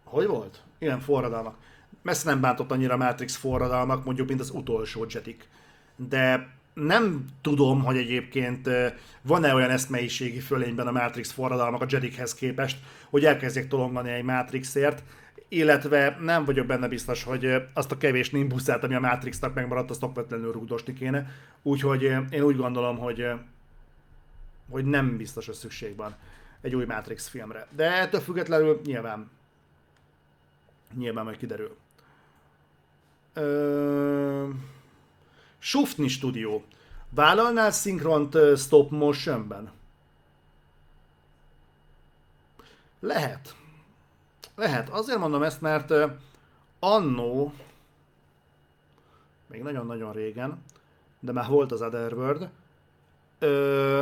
[0.04, 0.64] hogy volt?
[0.80, 1.56] Igen, forradalmak.
[2.02, 5.48] Messze nem bántott annyira a Matrix forradalmak, mondjuk, mint az utolsó jetik.
[5.96, 8.70] De nem tudom, hogy egyébként
[9.22, 12.78] van-e olyan eszmeiségi fölényben a Matrix forradalmak a Jedikhez képest,
[13.10, 15.04] hogy elkezdjék tolongani egy Matrixért,
[15.48, 20.04] illetve nem vagyok benne biztos, hogy azt a kevés nimbuszát, ami a Matrixnak megmaradt, azt
[20.04, 21.32] okvetlenül rúgdosni kéne.
[21.62, 23.28] Úgyhogy én úgy gondolom, hogy,
[24.70, 26.16] hogy nem biztos, hogy szükség van
[26.62, 27.68] egy új Matrix filmre.
[27.76, 29.30] De ettől függetlenül nyilván
[30.94, 31.78] Nyilván majd kiderül.
[33.34, 34.50] Ö...
[35.58, 36.62] Suftni Studio.
[37.10, 39.72] Vállalnál szinkront stop motionben?
[43.00, 43.56] Lehet.
[44.58, 44.90] Lehet.
[44.90, 45.94] Azért mondom ezt, mert
[46.80, 47.54] annó,
[49.48, 50.64] még nagyon-nagyon régen,
[51.20, 52.50] de már volt az Otherworld,
[53.40, 54.02] ö,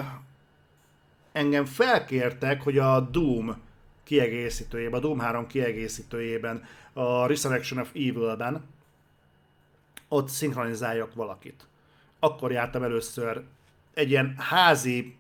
[1.32, 3.62] engem felkértek, hogy a Doom
[4.04, 8.66] kiegészítőjében, a Doom 3 kiegészítőjében, a Resurrection of Evil-ben,
[10.08, 11.68] ott szinkronizáljak valakit.
[12.20, 13.44] Akkor jártam először
[13.94, 15.16] egy ilyen házi,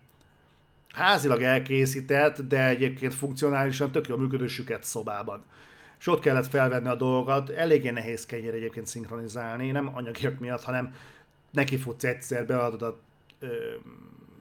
[0.95, 5.43] házilag elkészített, de egyébként funkcionálisan tök jól működő süket szobában.
[5.99, 10.95] És ott kellett felvenni a dolgokat, eléggé nehéz kenyér egyébként szinkronizálni, nem anyagiak miatt, hanem
[11.51, 12.99] neki futsz egyszer, beadod a
[13.39, 13.47] ö,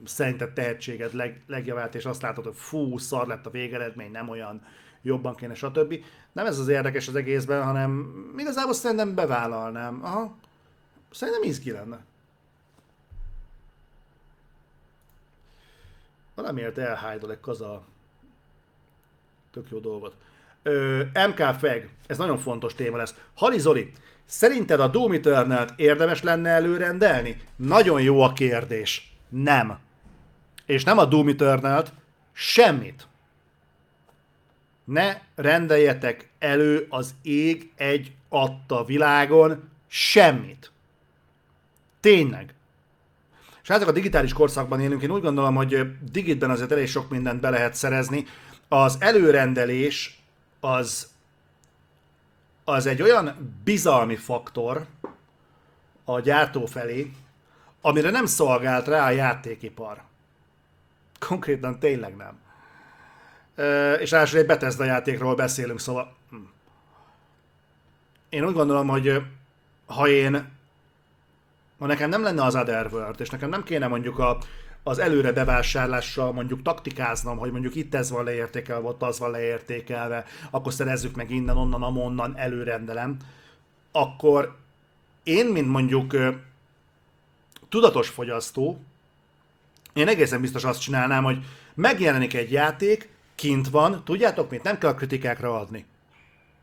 [0.05, 4.61] szerinted tehetséged leg, legjavát, és azt látod, hogy fú, szar lett a végeredmény, nem olyan,
[5.01, 6.03] jobban kéne, stb.
[6.31, 9.99] Nem ez az érdekes az egészben, hanem igazából szerintem bevállalnám.
[10.03, 10.35] Aha.
[11.11, 12.05] Szerintem izgi lenne.
[16.35, 17.83] Valamiért elhájdol egy kaza
[19.51, 20.15] tök jó dolgot.
[20.63, 23.15] Ö, MK Feg, ez nagyon fontos téma lesz.
[23.33, 23.91] Hali Zoli,
[24.25, 27.41] szerinted a Doom eternal érdemes lenne előrendelni?
[27.55, 29.15] Nagyon jó a kérdés.
[29.29, 29.83] Nem
[30.65, 31.85] és nem a Doom eternal
[32.31, 33.07] semmit.
[34.83, 40.71] Ne rendeljetek elő az ég egy adta világon semmit.
[41.99, 42.54] Tényleg.
[43.67, 47.49] Hát a digitális korszakban élünk, én úgy gondolom, hogy digitben azért elég sok mindent be
[47.49, 48.25] lehet szerezni.
[48.67, 50.21] Az előrendelés
[50.59, 51.07] az,
[52.63, 54.85] az egy olyan bizalmi faktor
[56.03, 57.11] a gyártó felé,
[57.81, 60.01] amire nem szolgált rá a játékipar.
[61.19, 62.39] Konkrétan tényleg nem.
[63.99, 66.15] És ráadásul egy Bethesda játékról beszélünk, szóval...
[66.29, 66.35] Hm.
[68.29, 69.21] Én úgy gondolom, hogy
[69.85, 70.53] ha én...
[71.85, 74.37] Ha nekem nem lenne az Otherworld, és nekem nem kéne mondjuk a,
[74.83, 80.25] az előre bevásárlással mondjuk taktikáznom, hogy mondjuk itt ez van leértékelve, ott az van leértékelve,
[80.51, 83.17] akkor szerezzük meg innen, onnan, amonnan, előrendelem,
[83.91, 84.55] akkor
[85.23, 86.15] én, mint mondjuk
[87.69, 88.79] tudatos fogyasztó,
[89.93, 94.89] én egészen biztos azt csinálnám, hogy megjelenik egy játék, kint van, tudjátok mit, nem kell
[94.89, 95.85] a kritikákra adni.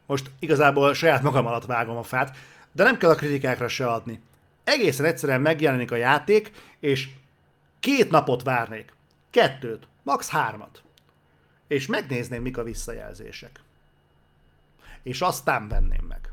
[0.06, 2.36] Most igazából saját magam alatt vágom a fát,
[2.72, 4.20] de nem kell a kritikákra se adni.
[4.64, 7.08] Egészen egyszerűen megjelenik a játék, és
[7.80, 8.92] két napot várnék.
[9.30, 10.30] Kettőt, max.
[10.30, 10.82] hármat.
[11.68, 13.60] És megnézném, mik a visszajelzések.
[15.02, 16.32] És aztán venném meg.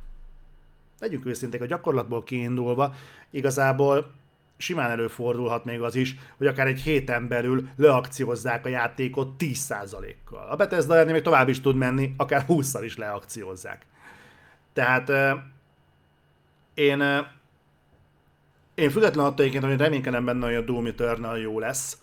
[1.00, 2.96] Legyünk őszinték, a gyakorlatból kiindulva,
[3.30, 4.12] igazából
[4.58, 10.50] simán előfordulhat még az is, hogy akár egy héten belül leakciózzák a játékot 10%-kal.
[10.50, 13.86] A Bethesda még tovább is tud menni, akár 20-szal is leakciózzák.
[14.74, 15.12] Tehát
[16.74, 17.28] én,
[18.80, 21.98] én független attól egyébként, hogy reménykedem benne, hogy a Doom Eternal jó lesz,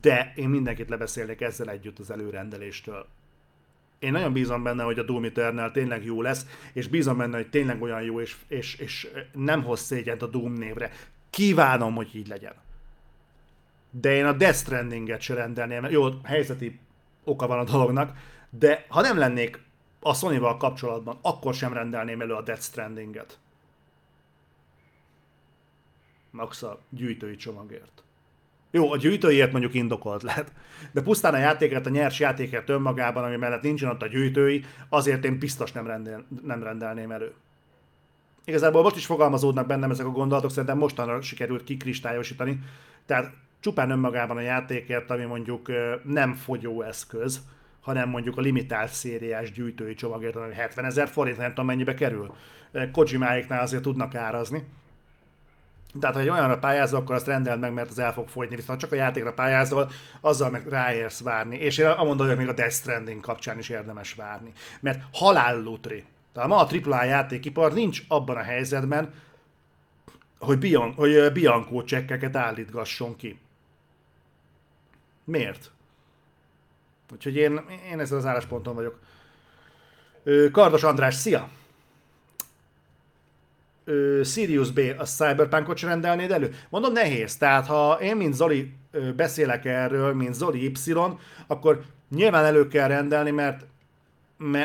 [0.00, 3.06] de én mindenkit lebeszélnék ezzel együtt az előrendeléstől.
[3.98, 7.50] Én nagyon bízom benne, hogy a Doom Eternal tényleg jó lesz, és bízom benne, hogy
[7.50, 10.90] tényleg olyan jó, és, és, és nem hoz szégyent a Doom névre.
[11.30, 12.54] Kívánom, hogy így legyen.
[13.90, 15.84] De én a Death Stranding-et se rendelném.
[15.84, 16.78] Jó, helyzeti
[17.24, 18.16] oka van a dolognak,
[18.50, 19.62] de ha nem lennék
[20.00, 23.38] a Sony-val kapcsolatban, akkor sem rendelném elő a Death Stranding-et.
[26.32, 28.02] Max a gyűjtői csomagért.
[28.70, 30.52] Jó, a gyűjtőiért mondjuk indokolt lehet,
[30.92, 35.24] de pusztán a játékért, a nyers játékért önmagában, ami mellett nincsen ott a gyűjtői, azért
[35.24, 37.32] én biztos nem, rendel, nem rendelném elő.
[38.44, 42.58] Igazából most is fogalmazódnak bennem ezek a gondolatok, szerintem mostanra sikerült kikristályosítani.
[43.06, 45.70] Tehát csupán önmagában a játékért, ami mondjuk
[46.04, 47.40] nem fogyó eszköz,
[47.80, 52.34] hanem mondjuk a limitált szériás gyűjtői csomagért, ami 70 ezer forint, nem tudom mennyibe kerül.
[52.92, 54.64] Kojimáiknál azért tudnak árazni.
[56.00, 58.56] Tehát, ha egy olyanra pályázol, akkor azt rendeld meg, mert az el fog fogyni.
[58.56, 59.90] Viszont csak a játékra pályázol,
[60.20, 61.56] azzal meg ráérsz várni.
[61.56, 64.52] És én mondom, hogy még a Death Stranding kapcsán is érdemes várni.
[64.80, 66.04] Mert halál lutri.
[66.32, 69.14] Tehát ma a AAA játékipar nincs abban a helyzetben,
[70.38, 73.38] hogy, Bian- hogy Bianco csekkeket állítgasson ki.
[75.24, 75.70] Miért?
[77.12, 78.98] Úgyhogy én, én ezzel az állásponton vagyok.
[80.52, 81.48] Kardos András, szia!
[84.24, 86.54] Sirius B, a Cyberpunkot sem rendelnéd elő?
[86.68, 87.36] Mondom, nehéz.
[87.36, 88.72] Tehát ha én, mint Zoli
[89.16, 90.92] beszélek erről, mint Zoli Y,
[91.46, 93.64] akkor nyilván elő kell rendelni, mert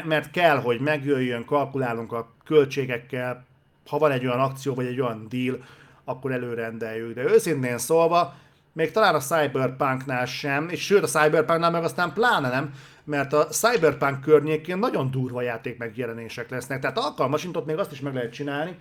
[0.06, 3.46] mert kell, hogy megjöjjön, kalkulálunk a költségekkel,
[3.88, 5.58] ha van egy olyan akció, vagy egy olyan deal,
[6.04, 7.14] akkor előrendeljük.
[7.14, 8.34] De őszintén szólva,
[8.74, 13.46] még talán a Cyberpunknál sem, és sőt a Cyberpunknál meg aztán pláne nem, mert a
[13.46, 16.80] Cyberpunk környékén nagyon durva játék megjelenések lesznek.
[16.80, 18.78] Tehát alkalmasint ott még azt is meg lehet csinálni,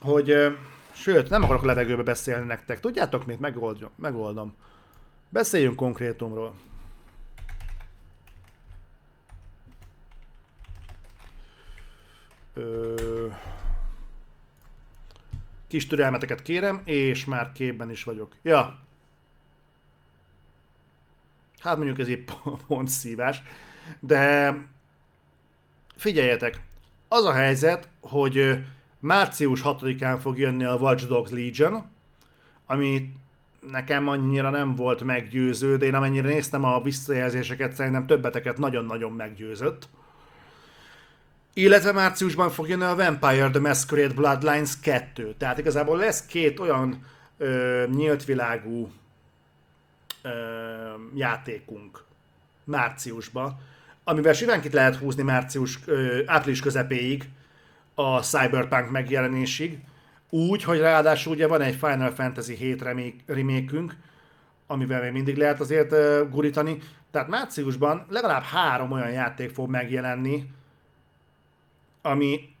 [0.00, 0.56] hogy
[0.92, 2.80] sőt, nem akarok levegőbe beszélni nektek.
[2.80, 3.40] Tudjátok mit?
[3.40, 3.90] Megoldom.
[3.96, 4.54] megoldom.
[5.28, 6.54] Beszéljünk konkrétumról.
[12.54, 13.26] Ö...
[15.66, 18.34] Kis türelmeteket kérem, és már képben is vagyok.
[18.42, 18.78] Ja.
[21.58, 22.24] Hát mondjuk ez egy
[22.66, 23.42] pont szívás.
[24.00, 24.54] De
[25.96, 26.60] figyeljetek,
[27.08, 28.64] az a helyzet, hogy
[28.98, 31.84] március 6-án fog jönni a Watch Dogs Legion,
[32.66, 33.12] ami
[33.70, 39.88] nekem annyira nem volt meggyőző, de én amennyire néztem a visszajelzéseket, szerintem többeteket nagyon-nagyon meggyőzött.
[41.52, 45.34] Illetve márciusban fog jönni a Vampire The Masquerade Bloodlines 2.
[45.38, 47.04] Tehát igazából lesz két olyan
[47.38, 48.38] ö, nyílt ö,
[51.14, 52.04] játékunk
[52.64, 53.58] márciusban,
[54.04, 57.28] amivel siránkit lehet húzni március, ö, április közepéig
[57.98, 59.78] a Cyberpunk megjelenésig,
[60.30, 62.82] úgy, hogy ráadásul ugye van egy Final Fantasy 7
[63.26, 63.84] remake
[64.66, 66.78] amivel még mindig lehet azért uh, gurítani.
[67.10, 70.50] Tehát márciusban legalább három olyan játék fog megjelenni,
[72.02, 72.56] ami,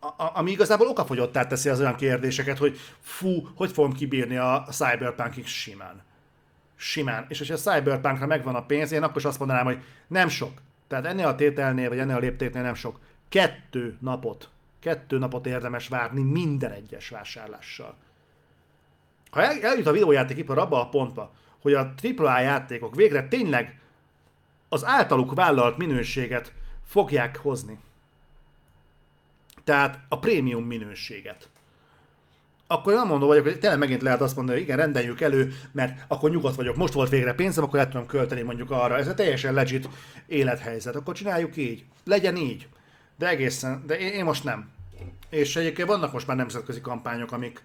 [0.00, 5.46] a, ami igazából okafogyottá teszi az olyan kérdéseket, hogy fú, hogy fogom kibírni a Cyberpunkig
[5.46, 6.02] simán.
[6.76, 7.26] Simán.
[7.28, 10.52] És hogyha a Cyberpunkra megvan a pénz, én akkor is azt mondanám, hogy nem sok.
[10.88, 12.98] Tehát ennél a tételnél, vagy ennél a léptéknél nem sok.
[13.30, 14.48] Kettő napot.
[14.80, 17.94] Kettő napot érdemes várni minden egyes vásárlással.
[19.30, 23.80] Ha el, eljut a videójátékipar abba a pontba, hogy a AAA játékok végre tényleg
[24.68, 26.52] az általuk vállalt minőséget
[26.86, 27.78] fogják hozni,
[29.64, 31.48] tehát a prémium minőséget.
[32.66, 36.04] Akkor nem mondom vagyok, hogy tényleg megint lehet azt mondani, hogy igen, rendeljük elő, mert
[36.08, 38.96] akkor nyugodt vagyok, most volt végre pénzem, akkor el tudom költeni mondjuk arra.
[38.96, 39.88] Ez egy teljesen legit
[40.26, 40.96] élethelyzet.
[40.96, 41.84] Akkor csináljuk így.
[42.04, 42.68] Legyen így.
[43.20, 44.68] De egészen, de én, én most nem.
[45.28, 47.62] És egyébként vannak most már nemzetközi kampányok, amik,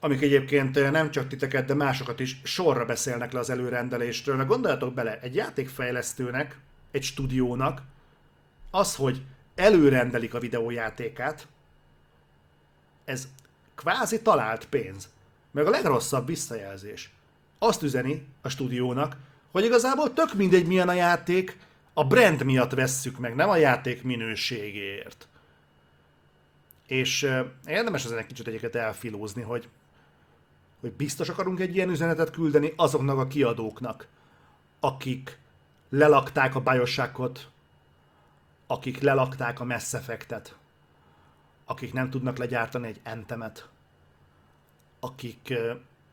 [0.00, 4.36] amik egyébként nem csak titeket, de másokat is sorra beszélnek le az előrendeléstől.
[4.36, 6.58] Mert gondoljatok bele, egy játékfejlesztőnek,
[6.90, 7.82] egy stúdiónak
[8.70, 9.22] az, hogy
[9.54, 11.46] előrendelik a videójátékát,
[13.04, 13.28] ez
[13.74, 15.08] kvázi talált pénz.
[15.50, 17.12] Meg a legrosszabb visszajelzés.
[17.58, 19.16] Azt üzeni a stúdiónak,
[19.50, 21.58] hogy igazából tök mindegy milyen a játék,
[21.98, 25.28] a brand miatt vesszük meg, nem a játék minőségéért.
[26.86, 29.68] És uh, érdemes ezen egy kicsit egyiket elfilózni, hogy,
[30.80, 34.08] hogy biztos akarunk egy ilyen üzenetet küldeni azoknak a kiadóknak,
[34.80, 35.38] akik
[35.88, 37.50] lelakták a Bioshockot,
[38.66, 40.56] akik lelakták a Mass Effect-et,
[41.64, 43.68] akik nem tudnak legyártani egy entemet,
[45.00, 45.54] akik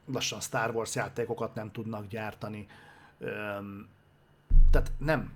[0.05, 2.67] lassan Star Wars játékokat nem tudnak gyártani.
[4.71, 5.33] Tehát nem,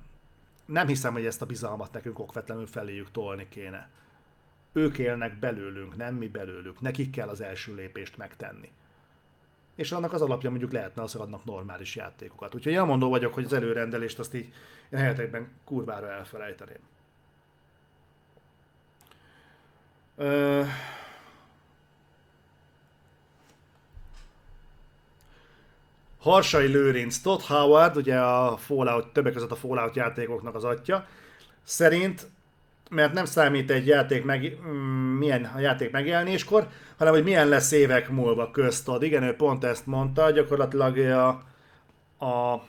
[0.70, 3.90] nem hiszem, hogy ezt a bizalmat nekünk okvetlenül feléjük tolni kéne.
[4.74, 6.82] Ők élnek belőlünk, nem mi belőlük.
[6.82, 8.72] Nekik kell az első lépést megtenni.
[9.76, 12.56] És annak az alapja mondjuk lehetne az, hogy adnak normális játékokat.
[12.56, 14.54] Úgyhogy én mondó vagyok, hogy az előrendelést azt így
[14.90, 16.80] én helyetekben kurvára elfelejteném.
[20.16, 20.64] Ö...
[26.20, 31.06] Harsai Lőrinc, Todd Howard, ugye a Fallout, többek között a Fallout játékoknak az atya,
[31.64, 32.28] szerint,
[32.90, 36.68] mert nem számít egy játék meg, mm, milyen a játék megjelenéskor,
[36.98, 39.04] hanem hogy milyen lesz évek múlva köztad.
[39.04, 41.28] Igen, ő pont ezt mondta, gyakorlatilag a,
[42.26, 42.64] a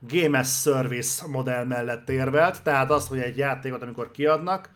[0.00, 4.70] Game as Service modell mellett érvelt, tehát az, hogy egy játékot, amikor kiadnak,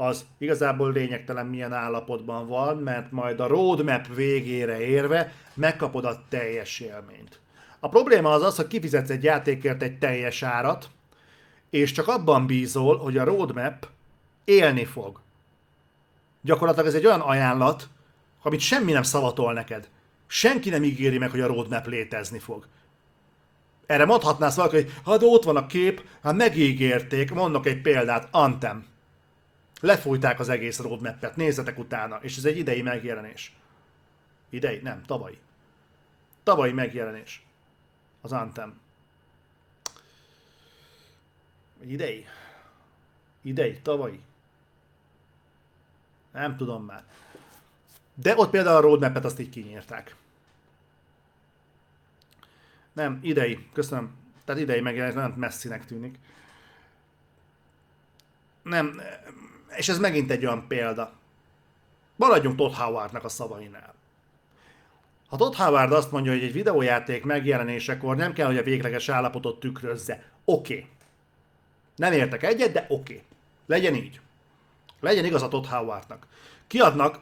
[0.00, 6.80] az igazából lényegtelen milyen állapotban van, mert majd a roadmap végére érve megkapod a teljes
[6.80, 7.40] élményt.
[7.80, 10.90] A probléma az az, hogy kifizetsz egy játékért egy teljes árat,
[11.70, 13.88] és csak abban bízol, hogy a roadmap
[14.44, 15.20] élni fog.
[16.40, 17.88] Gyakorlatilag ez egy olyan ajánlat,
[18.42, 19.88] amit semmi nem szavatol neked.
[20.26, 22.66] Senki nem ígéri meg, hogy a roadmap létezni fog.
[23.86, 28.88] Erre mondhatnász valaki, hogy hát ott van a kép, hát megígérték, mondok egy példát, Antem.
[29.80, 33.56] Lefújták az egész roadmap-et, nézzetek utána, és ez egy idei megjelenés.
[34.48, 34.78] Idei?
[34.78, 35.38] Nem, tavalyi.
[36.42, 37.46] Tavalyi megjelenés.
[38.20, 38.80] Az Anthem.
[41.80, 42.26] Idei?
[43.42, 44.20] Idei, tavalyi?
[46.32, 47.04] Nem tudom már.
[48.14, 50.16] De ott például a roadmap-et azt így kinyírták.
[52.92, 54.14] Nem, idei, köszönöm.
[54.44, 56.18] Tehát idei megjelenés nagyon messzinek tűnik.
[58.62, 59.00] Nem,
[59.76, 61.12] és ez megint egy olyan példa.
[62.16, 63.94] Maradjunk Todd Howardnak a szavainál.
[65.28, 69.60] Ha Todd Howard azt mondja, hogy egy videójáték megjelenésekor nem kell, hogy a végleges állapotot
[69.60, 70.22] tükrözze.
[70.44, 70.74] Oké.
[70.74, 70.88] Okay.
[71.96, 73.12] Nem értek egyet, de oké.
[73.12, 73.24] Okay.
[73.66, 74.20] Legyen így.
[75.00, 76.26] Legyen igaz a Todd Howardnak.
[76.66, 77.18] Kiadnak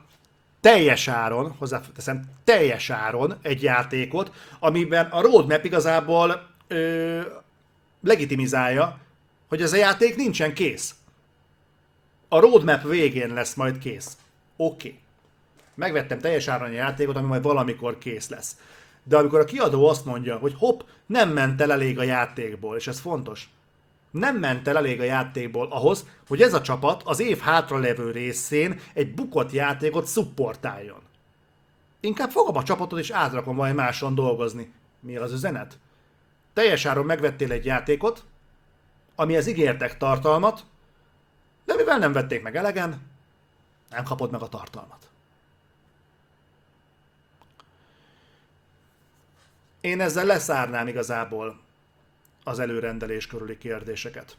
[0.61, 7.21] teljes áron, hozzáteszem, teljes áron egy játékot, amiben a roadmap igazából ö,
[8.03, 8.99] legitimizálja,
[9.49, 10.95] hogy ez a játék nincsen kész.
[12.29, 14.17] A roadmap végén lesz majd kész.
[14.57, 14.89] Oké.
[14.89, 14.99] Okay.
[15.75, 18.57] Megvettem teljes áron a játékot, ami majd valamikor kész lesz.
[19.05, 22.87] De amikor a kiadó azt mondja, hogy hopp, nem ment el elég a játékból, és
[22.87, 23.49] ez fontos,
[24.11, 28.81] nem ment el elég a játékból ahhoz, hogy ez a csapat az év hátralevő részén
[28.95, 31.01] egy bukott játékot szupportáljon.
[32.01, 34.73] Inkább fogom a csapatot és átrakom valami máson dolgozni.
[35.01, 35.79] Mi az üzenet?
[36.53, 38.25] Teljes áron megvettél egy játékot,
[39.15, 40.65] amihez ígértek tartalmat,
[41.69, 43.01] de mivel nem vették meg elegen,
[43.91, 45.09] nem kapod meg a tartalmat.
[49.81, 51.61] Én ezzel leszárnám igazából
[52.45, 54.37] az előrendelés körüli kérdéseket.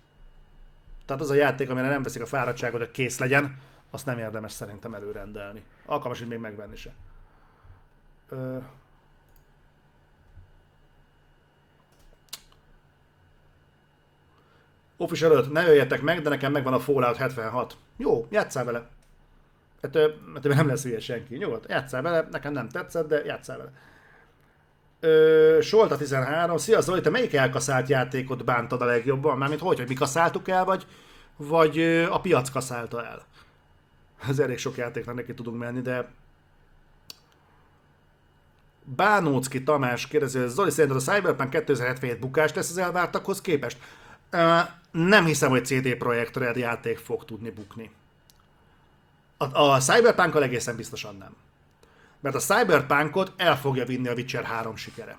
[1.05, 4.51] Tehát az a játék, amire nem veszik a fáradtságot, hogy kész legyen, azt nem érdemes
[4.51, 5.63] szerintem előrendelni.
[5.85, 6.93] Alkalmas, hogy még megvenni se.
[8.29, 8.57] Ö...
[15.01, 17.77] Official 5, ne jöjjetek meg, de nekem megvan a Fallout 76.
[17.97, 18.87] Jó, játsszál vele.
[19.81, 19.97] Hát,
[20.33, 21.35] hát nem lesz hülye senki.
[21.35, 23.71] Nyugodt, játsszál vele, nekem nem tetszett, de játsszál vele.
[24.99, 29.37] Ö, Solta 13, szia Zoli, te melyik elkaszált játékot bántad a legjobban?
[29.37, 30.85] Mármint hogy, hogy mi kaszáltuk el, vagy,
[31.37, 31.79] vagy
[32.09, 33.25] a piac kaszálta el?
[34.27, 36.07] Ez elég sok játéknak neki tudunk menni, de
[38.83, 43.77] Bánócki Tamás kérdezi, Zoli szerinted a Cyberpunk 2077 bukás lesz az elvártakhoz képest?
[44.91, 47.91] Nem hiszem, hogy CD Projekt Red játék fog tudni bukni.
[49.37, 51.35] A, a cyberpunk egészen biztosan nem.
[52.19, 55.17] Mert a Cyberpunkot el fogja vinni a Witcher 3 sikere.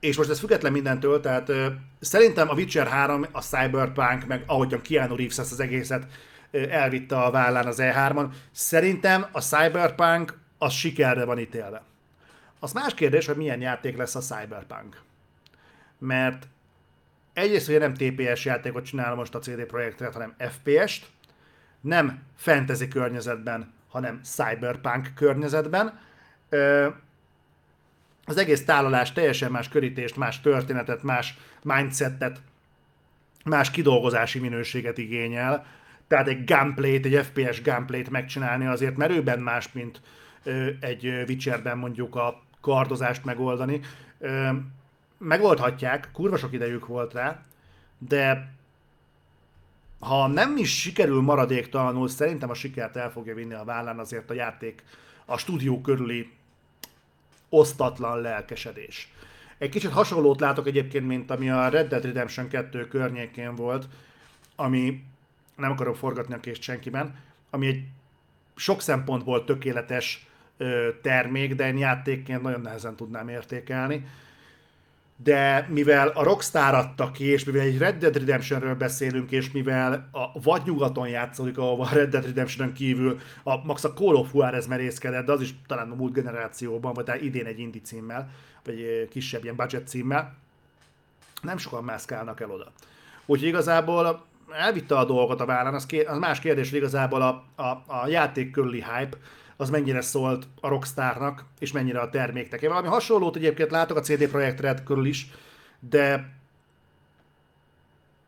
[0.00, 1.66] És most ez független mindentől, tehát ö,
[2.00, 6.06] szerintem a Witcher 3, a Cyberpunk, meg ahogyan Keanu Reeves ezt az egészet
[6.50, 11.82] ö, elvitte a vállán az E3-on, szerintem a Cyberpunk az sikerre van ítélve.
[12.60, 15.00] Az más kérdés, hogy milyen játék lesz a Cyberpunk.
[15.98, 16.46] Mert
[17.32, 21.06] egyrészt ugye nem TPS játékot csinál most a CD Projekt hanem FPS-t,
[21.80, 25.98] nem fantasy környezetben, hanem cyberpunk környezetben.
[28.24, 32.40] Az egész tálalás teljesen más körítést, más történetet, más mindsetet,
[33.44, 35.66] más kidolgozási minőséget igényel.
[36.08, 40.00] Tehát egy gameplayt, egy FPS gameplayt megcsinálni azért merőben más, mint
[40.80, 43.80] egy Witcherben mondjuk a kardozást megoldani.
[45.24, 47.42] Megoldhatják, kurva sok idejük volt rá,
[47.98, 48.52] de
[49.98, 54.34] ha nem is sikerül maradéktalanul, szerintem a sikert el fogja vinni a vállán azért a
[54.34, 54.82] játék
[55.24, 56.32] a stúdió körüli
[57.48, 59.12] osztatlan lelkesedés.
[59.58, 63.88] Egy kicsit hasonlót látok egyébként, mint ami a Red Dead Redemption 2 környékén volt,
[64.56, 65.04] ami
[65.56, 67.16] nem akarom forgatni a kést senkiben,
[67.50, 67.84] ami egy
[68.56, 70.26] sok szempontból tökéletes
[71.02, 74.06] termék, de én játékként nagyon nehezen tudnám értékelni.
[75.22, 80.08] De mivel a Rockstar adta ki, és mivel egy Red Dead Redemptionről beszélünk, és mivel
[80.12, 84.66] a vadnyugaton játszódik, ahol a Red Dead Redemption kívül a max a Call of Juarez
[84.66, 88.30] merészkedett, de az is talán a múlt generációban, vagy idén egy indie címmel,
[88.64, 90.36] vagy kisebb ilyen budget címmel,
[91.42, 92.72] nem sokan mászkálnak el oda.
[93.26, 97.62] Úgyhogy igazából elvitte a dolgot a vállán, az, ké- az más kérdés, hogy igazából a,
[97.62, 99.16] a, a játék körüli hype,
[99.56, 102.62] az mennyire szólt a Rockstarnak, és mennyire a terméknek.
[102.62, 105.30] Én valami hasonlót egyébként látok a CD Projekt Red körül is,
[105.80, 106.32] de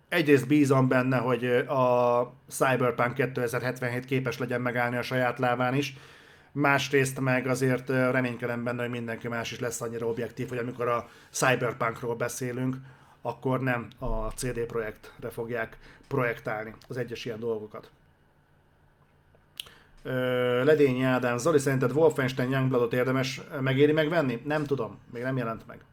[0.08, 5.96] egyrészt bízom benne, hogy a Cyberpunk 2077 képes legyen megállni a saját lábán is,
[6.52, 11.08] másrészt meg azért reménykedem benne, hogy mindenki más is lesz annyira objektív, hogy amikor a
[11.30, 12.76] Cyberpunkról beszélünk,
[13.22, 17.90] akkor nem a CD Projektre fogják projektálni az egyes ilyen dolgokat.
[20.64, 24.40] Ledényi Ádám, Zoli, szerinted Wolfenstein Youngbloodot érdemes megéri megvenni?
[24.44, 25.84] Nem tudom, még nem jelent meg.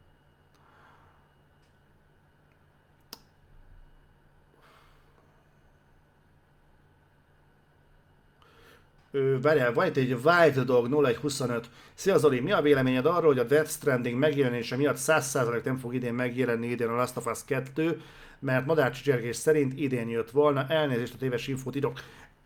[9.40, 11.70] várjál, van itt egy Wild Dog 0125.
[11.94, 15.94] Szia Zoli, mi a véleményed arról, hogy a Death Stranding megjelenése miatt 100% nem fog
[15.94, 18.00] idén megjelenni idén a Last of Us 2,
[18.38, 22.00] mert Madács Csergés szerint idén jött volna, elnézést a téves infót írok.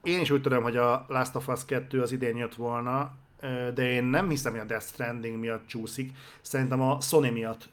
[0.07, 3.13] Én is úgy tudom, hogy a Last of Us 2 az idén jött volna,
[3.75, 6.13] de én nem hiszem, hogy a Death Stranding miatt csúszik.
[6.41, 7.69] Szerintem a Sony miatt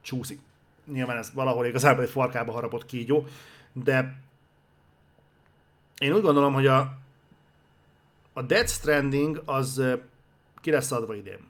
[0.00, 0.40] csúszik.
[0.84, 3.26] Nyilván ez valahol igazából egy farkába harapott kígyó,
[3.72, 4.18] de
[5.98, 6.98] én úgy gondolom, hogy a,
[8.32, 9.82] a Death Stranding az
[10.60, 11.40] ki lesz adva idén.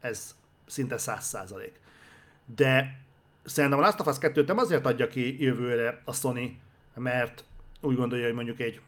[0.00, 1.80] Ez szinte száz százalék.
[2.54, 3.00] De
[3.44, 6.58] szerintem a Last of Us 2 nem azért adja ki jövőre a Sony,
[6.94, 7.44] mert
[7.80, 8.80] úgy gondolja, hogy mondjuk egy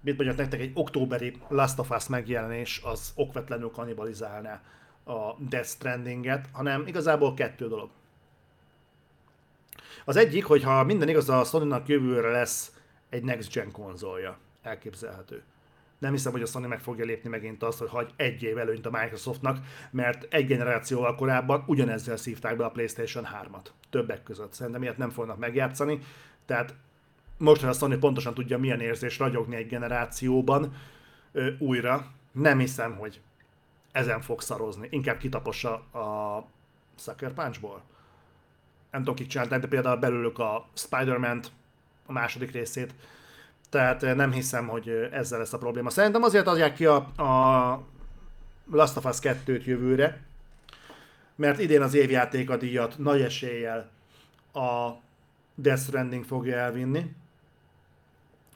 [0.00, 4.62] mit mondjak nektek, egy októberi Last of Us megjelenés az okvetlenül kanibalizálná
[5.04, 7.90] a Death Stranding-et, hanem igazából kettő dolog.
[10.04, 12.72] Az egyik, hogyha minden igaz, a Sony-nak jövőre lesz
[13.08, 14.38] egy Next Gen konzolja.
[14.62, 15.42] Elképzelhető.
[15.98, 18.86] Nem hiszem, hogy a Sony meg fogja lépni megint azt, hogy hagy egy év előnyt
[18.86, 19.58] a Microsoftnak,
[19.90, 23.66] mert egy generációval korábban ugyanezzel szívták be a PlayStation 3-at.
[23.90, 24.52] Többek között.
[24.52, 25.98] Szerintem ilyet nem fognak megjátszani.
[26.46, 26.74] Tehát
[27.38, 30.72] most, a Sony pontosan tudja, milyen érzés ragyogni egy generációban
[31.32, 33.20] ö, újra, nem hiszem, hogy
[33.92, 34.88] ezen fog szarozni.
[34.90, 36.44] Inkább kitapossa a
[36.98, 37.82] Sucker Punchból.
[38.90, 41.40] Nem tudom, kik csinálták, de például belőlük a spider
[42.06, 42.94] a második részét,
[43.70, 45.90] tehát nem hiszem, hogy ezzel lesz a probléma.
[45.90, 47.82] Szerintem azért adják ki a, a
[48.70, 50.20] Last of Us 2-t jövőre,
[51.34, 53.90] mert idén az évjáték a díjat nagy eséllyel
[54.52, 54.90] a
[55.54, 57.14] Death Stranding fogja elvinni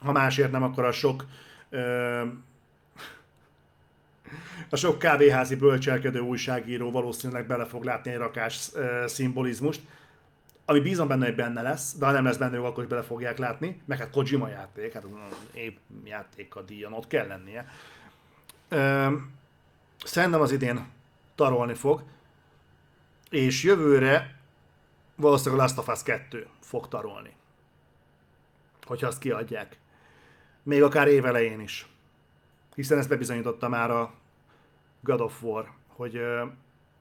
[0.03, 1.25] ha másért nem, akkor a sok
[1.69, 2.21] ö,
[4.69, 9.81] a sok kávéházi bölcselkedő újságíró valószínűleg bele fog látni egy rakás ö, szimbolizmust,
[10.65, 13.37] ami bízom benne, hogy benne lesz, de ha nem lesz benne, akkor is bele fogják
[13.37, 15.05] látni, meg hát Kojima játék, hát
[15.53, 17.67] épp játék a díjon, ott kell lennie.
[18.69, 19.11] Ö,
[20.03, 20.85] szerintem az idén
[21.35, 22.03] tarolni fog,
[23.29, 24.35] és jövőre
[25.15, 27.33] valószínűleg a Last of Us 2 fog tarolni.
[28.85, 29.77] Hogyha azt kiadják
[30.63, 31.87] még akár évelején is.
[32.75, 34.13] Hiszen ezt bebizonyította már a
[34.99, 36.21] God of War, hogy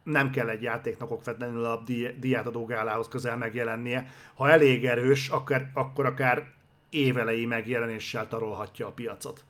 [0.03, 1.83] nem kell egy játéknak okvetlenül a
[2.19, 4.07] diátadó gálához közel megjelennie.
[4.35, 6.53] Ha elég erős, akkor, akkor akár
[6.91, 9.45] évelei megjelenéssel tarolhatja a piacot.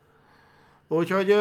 [0.88, 1.34] Úgyhogy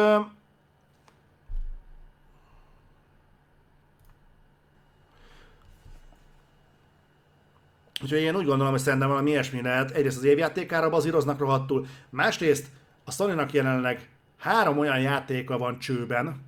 [8.02, 9.90] Úgyhogy én úgy gondolom, hogy szerintem valami ilyesmi lehet.
[9.90, 12.66] Egyrészt az évjátékára bazíroznak rohadtul, másrészt
[13.04, 16.42] a sony jelenleg három olyan játéka van csőben,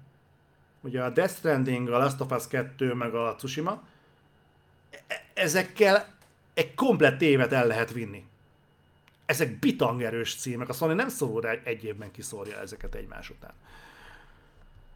[0.81, 3.83] ugye a Death Stranding, a Last of Us 2, meg a Tsushima,
[5.07, 6.07] e- ezekkel
[6.55, 8.25] egy komplett évet el lehet vinni.
[9.27, 13.53] Ezek bitangerős címek, a Sony nem szorul rá egy évben kiszórja ezeket egymás után.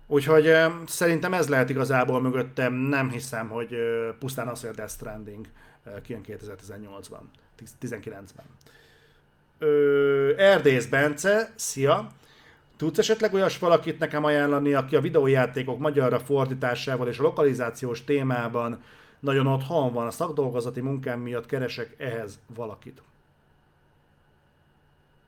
[0.07, 0.55] Úgyhogy
[0.87, 3.77] szerintem ez lehet igazából mögöttem, nem hiszem, hogy
[4.19, 5.47] pusztán az, hogy a Death Stranding
[6.03, 7.20] kijön 2018-ban,
[7.82, 8.47] 19-ben.
[10.36, 12.11] Erdész Bence, szia!
[12.76, 18.82] Tudsz esetleg olyas valakit nekem ajánlani, aki a videójátékok magyarra fordításával és a lokalizációs témában
[19.20, 23.03] nagyon otthon van, a szakdolgozati munkám miatt keresek ehhez valakit.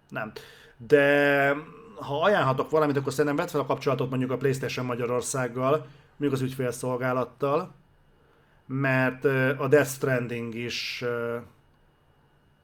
[0.09, 0.33] Nem.
[0.77, 1.57] De
[1.95, 5.87] ha ajánlhatok valamit, akkor szerintem vedd fel a kapcsolatot mondjuk a PlayStation Magyarországgal,
[6.17, 7.75] mondjuk az ügyfélszolgálattal,
[8.73, 9.25] mert
[9.59, 11.05] a Death Stranding is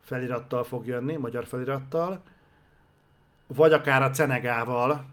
[0.01, 2.23] felirattal fog jönni, magyar felirattal,
[3.47, 5.05] vagy akár a Cenegával,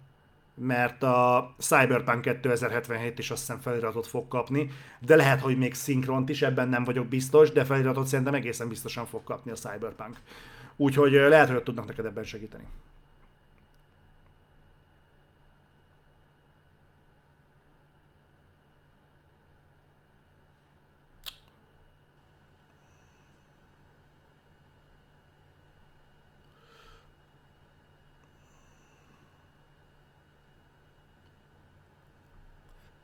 [0.55, 4.69] mert a Cyberpunk 2077 is azt hiszem feliratot fog kapni,
[4.99, 9.05] de lehet, hogy még szinkront is, ebben nem vagyok biztos, de feliratot szerintem egészen biztosan
[9.05, 10.17] fog kapni a Cyberpunk.
[10.75, 12.67] Úgyhogy lehet, hogy tudnak neked ebben segíteni.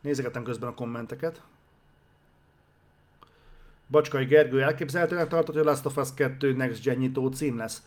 [0.09, 1.41] Nézegetem közben a kommenteket.
[3.89, 7.83] Bacskai Gergő elképzelhetően tartott, hogy a Last of Us 2 Next Gen nyitó cím lesz.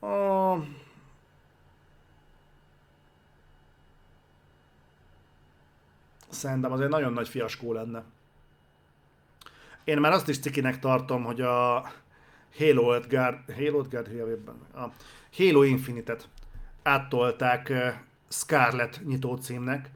[0.00, 0.54] A...
[6.28, 8.04] Szerintem az egy nagyon nagy fiaskó lenne.
[9.84, 11.82] Én már azt is cikinek tartom, hogy a
[12.58, 14.86] Halo Edgard, Halo Edgard a
[15.36, 16.28] Halo Infinite-et
[16.82, 17.98] áttolták eh,
[18.28, 19.90] Scarlet nyitó címnek,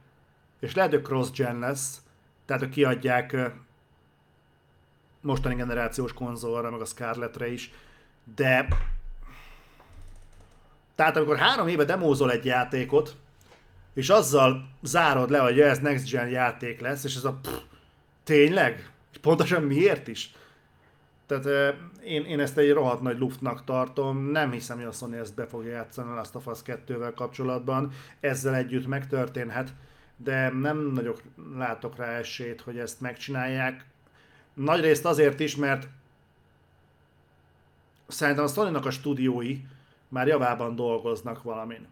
[0.62, 2.00] és lehet, hogy cross-gen lesz,
[2.44, 3.36] tehát hogy kiadják
[5.20, 7.72] mostani generációs konzolra, meg a Scarletre is,
[8.34, 8.68] de
[10.94, 13.16] tehát amikor három éve demózol egy játékot,
[13.94, 17.58] és azzal zárod le, hogy ez next gen játék lesz, és ez a pff,
[18.24, 18.90] tényleg?
[19.20, 20.34] Pontosan miért is?
[21.26, 25.34] Tehát én, én ezt egy rohadt nagy luftnak tartom, nem hiszem, hogy a Sony ezt
[25.34, 29.72] be fogja játszani a Last of Us 2-vel kapcsolatban, ezzel együtt megtörténhet
[30.23, 31.23] de nem nagyok
[31.57, 33.85] látok rá esélyt, hogy ezt megcsinálják.
[34.55, 35.89] Nagy részt azért is, mert
[38.07, 39.61] szerintem a sony a stúdiói
[40.09, 41.87] már javában dolgoznak valamin.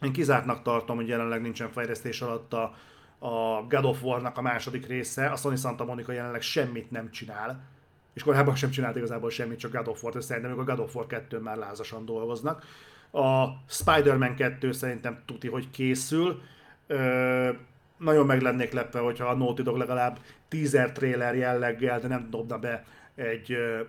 [0.00, 2.74] Én kizártnak tartom, hogy jelenleg nincsen fejlesztés alatt a,
[3.18, 7.64] a God of War-nak a második része, a Sony Santa Monica jelenleg semmit nem csinál,
[8.12, 10.94] és korábban sem csinált igazából semmit, csak God of War-t, és szerintem a God of
[10.94, 12.64] War 2 már lázasan dolgoznak.
[13.10, 16.42] A Spider-Man 2 szerintem tuti, hogy készül,
[16.90, 17.50] Ö,
[17.96, 20.18] nagyon meg lennék lepve, hogyha a Naughty Dog legalább
[20.48, 22.84] teaser trailer jelleggel, de nem dobna be
[23.14, 23.80] egy uh,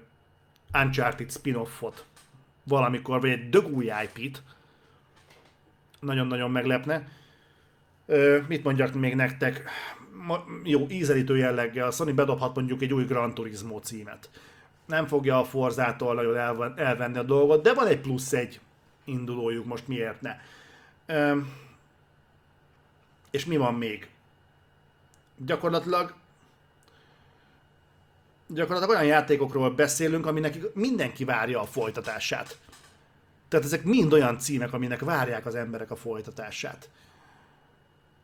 [0.83, 2.05] Uncharted spin-offot
[2.63, 4.43] valamikor, vagy egy dög új IP-t.
[5.99, 7.07] Nagyon-nagyon meglepne.
[8.05, 9.63] Ö, mit mondjak még nektek?
[10.63, 14.29] Jó, ízelítő jelleggel a Sony bedobhat mondjuk egy új Gran Turismo címet.
[14.85, 16.37] Nem fogja a Forzától nagyon
[16.77, 18.59] elvenni a dolgot, de van egy plusz egy
[19.03, 20.35] indulójuk, most miért ne.
[21.05, 21.37] Ö,
[23.31, 24.09] és mi van még?
[25.37, 26.13] Gyakorlatilag
[28.47, 32.57] gyakorlatilag olyan játékokról beszélünk, aminek mindenki várja a folytatását.
[33.47, 36.89] Tehát ezek mind olyan címek, aminek várják az emberek a folytatását.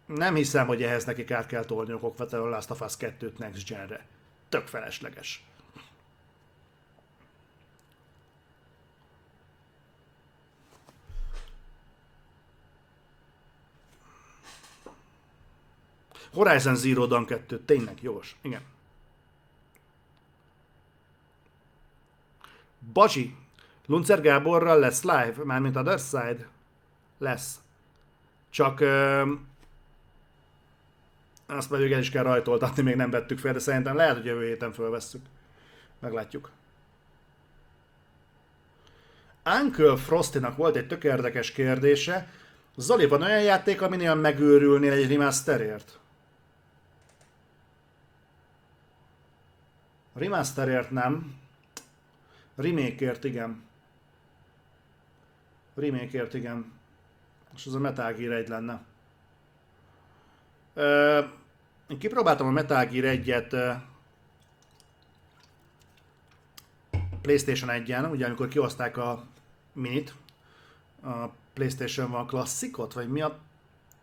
[0.05, 3.68] Nem hiszem, hogy ehhez nekik át kell tolni a okvetlenül Last of Us 2-t Next
[3.68, 4.05] Gen-re.
[4.49, 5.45] Tök felesleges.
[16.38, 18.35] Horizon Zero Dawn 2, tényleg jogos.
[18.41, 18.61] Igen.
[22.93, 23.35] Bazsi,
[23.85, 26.47] Luncer Gáborral lesz live, mármint a Other Side?
[27.17, 27.59] Lesz.
[28.49, 29.31] Csak ö,
[31.45, 34.45] azt pedig el is kell rajtoltatni, még nem vettük fel, de szerintem lehet, hogy jövő
[34.45, 35.21] héten fölvesszük.
[35.99, 36.49] Meglátjuk.
[39.45, 42.29] Uncle Frostinak volt egy tök érdekes kérdése.
[42.75, 45.99] Zoli, van olyan játék, aminél megőrülnél egy remasterért?
[50.18, 51.36] Remasterért nem.
[52.55, 53.63] Remakeért igen.
[55.76, 56.72] Remakeért igen.
[57.55, 58.82] És az a Metal Gear 1 lenne.
[60.74, 61.22] Ö,
[61.88, 63.82] én kipróbáltam a Metal Gear 1-et
[67.22, 69.24] PlayStation 1-en, ugye amikor kihozták a
[69.74, 70.13] minit,
[71.01, 73.39] a PlayStation van klasszikot, vagy mi a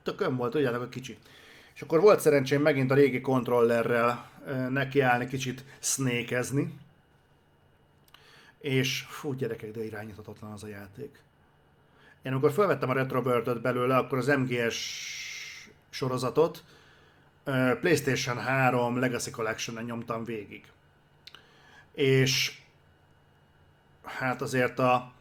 [0.03, 1.19] tökön volt, tudjátok, a kicsi.
[1.75, 4.31] És akkor volt szerencsém megint a régi kontrollerrel
[4.69, 6.79] nekiállni, kicsit snékezni.
[8.59, 11.23] És fú, gyerekek, de irányíthatatlan az a játék.
[12.23, 14.77] Én amikor felvettem a Retrobird-öt belőle, akkor az MGS
[15.91, 16.65] sorozatot
[17.81, 20.65] PlayStation 3 Legacy Collection-en nyomtam végig.
[21.93, 22.59] És
[24.03, 25.14] hát azért a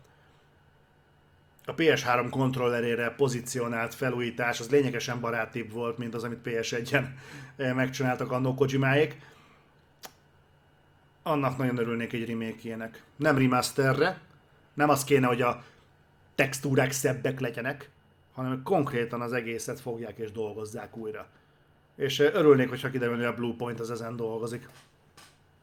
[1.65, 7.05] a PS3 kontrollerére pozícionált felújítás az lényegesen barátibb volt, mint az, amit PS1-en
[7.55, 9.17] eh, megcsináltak a Kojimáék.
[11.23, 13.03] Annak nagyon örülnék egy remake -jének.
[13.15, 14.21] Nem remasterre,
[14.73, 15.63] Nem az kéne, hogy a
[16.35, 17.89] textúrák szebbek legyenek,
[18.33, 21.27] hanem konkrétan az egészet fogják és dolgozzák újra.
[21.95, 24.69] És örülnék, hogyha kiderülne, hogy a Bluepoint az ezen dolgozik.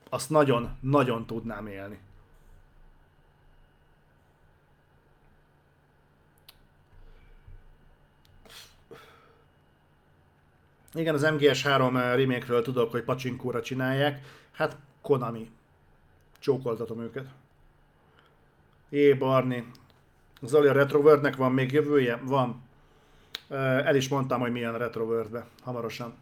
[0.09, 1.99] Azt nagyon, nagyon tudnám élni.
[10.95, 14.21] Igen, az MGS3 remake-ről tudok, hogy pacsinkóra csinálják.
[14.53, 15.51] Hát Konami.
[16.39, 17.27] Csókoltatom őket.
[18.89, 19.71] Jé, Barni.
[20.43, 22.21] Zoli, a Retroworldnek van még jövője?
[22.23, 22.63] Van.
[23.49, 25.47] El is mondtam, hogy milyen Retroworldbe.
[25.63, 26.15] Hamarosan.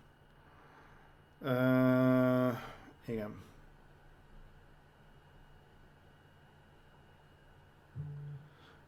[1.41, 2.59] Uh,
[3.07, 3.35] igen.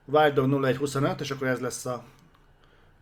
[0.04, 2.04] Wild Dog 0125, és akkor ez lesz a,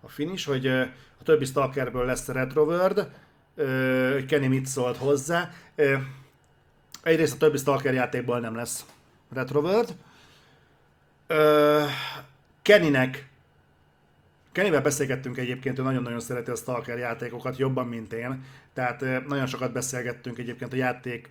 [0.00, 3.08] a finish, hogy a többi Stalkerből lesz Retroworld,
[4.12, 5.50] hogy Kenny mit szólt hozzá.
[7.02, 8.86] Egyrészt a többi Stalker játékból nem lesz
[9.32, 9.96] Retroworld.
[12.62, 13.28] Kennynek
[14.58, 18.44] Kennyvel beszélgettünk egyébként, ő nagyon-nagyon szereti a Stalker játékokat, jobban, mint én.
[18.72, 21.30] Tehát nagyon sokat beszélgettünk egyébként a játék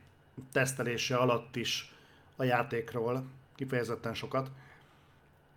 [0.51, 1.93] tesztelése alatt is
[2.35, 4.51] a játékról, kifejezetten sokat.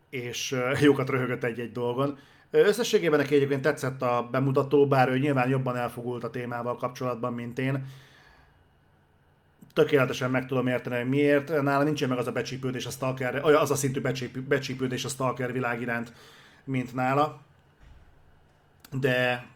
[0.08, 2.18] És jókat röhögött egy-egy dolgon.
[2.50, 7.58] Összességében neki egyébként tetszett a bemutató, bár ő nyilván jobban elfogult a témával kapcsolatban, mint
[7.58, 7.86] én.
[9.72, 11.62] Tökéletesen meg tudom érteni, hogy miért.
[11.62, 14.00] Nála nincsen meg az a becsípődés a Stalker, az a szintű
[14.48, 16.12] becsípődés a Stalker világ iránt,
[16.64, 17.40] mint nála.
[18.92, 19.46] De,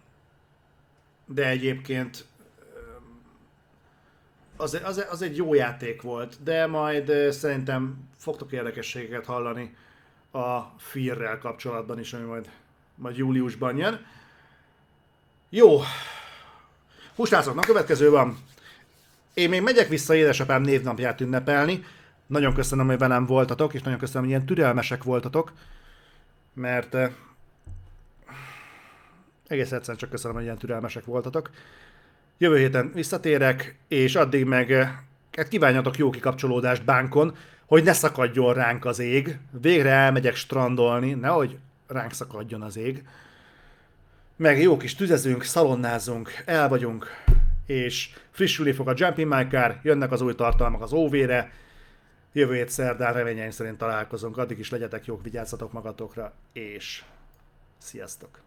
[1.27, 2.25] de egyébként
[4.57, 9.77] az, az, az egy jó játék volt, de majd szerintem fogtok érdekességeket hallani
[10.31, 12.51] a Fear-rel kapcsolatban is, ami majd
[12.95, 14.07] majd júliusban jön.
[15.49, 15.81] Jó.
[17.17, 18.39] Húsrácok, na következő van.
[19.35, 21.85] Én még megyek vissza édesapám névnapját ünnepelni.
[22.27, 25.53] Nagyon köszönöm, hogy velem voltatok, és nagyon köszönöm, hogy ilyen türelmesek voltatok,
[26.55, 27.11] mert eh,
[29.47, 31.51] egész egyszerűen csak köszönöm, hogy ilyen türelmesek voltatok.
[32.39, 34.91] Jövő héten visszatérek, és addig meg eh,
[35.37, 37.37] hát kívánjatok jó kikapcsolódást bánkon,
[37.67, 39.39] hogy ne szakadjon ránk az ég.
[39.61, 41.59] Végre elmegyek strandolni, nehogy
[41.95, 43.05] ránk szakadjon az ég.
[44.37, 47.07] Meg jó kis tüzezünk, szalonnázunk, el vagyunk,
[47.67, 51.53] és frissülni fog a Jumping My Car, jönnek az új tartalmak az OV-re,
[52.33, 57.05] jövő hét szerdán reményeim szerint találkozunk, addig is legyetek jók, vigyázzatok magatokra, és
[57.79, 58.43] sziasztok!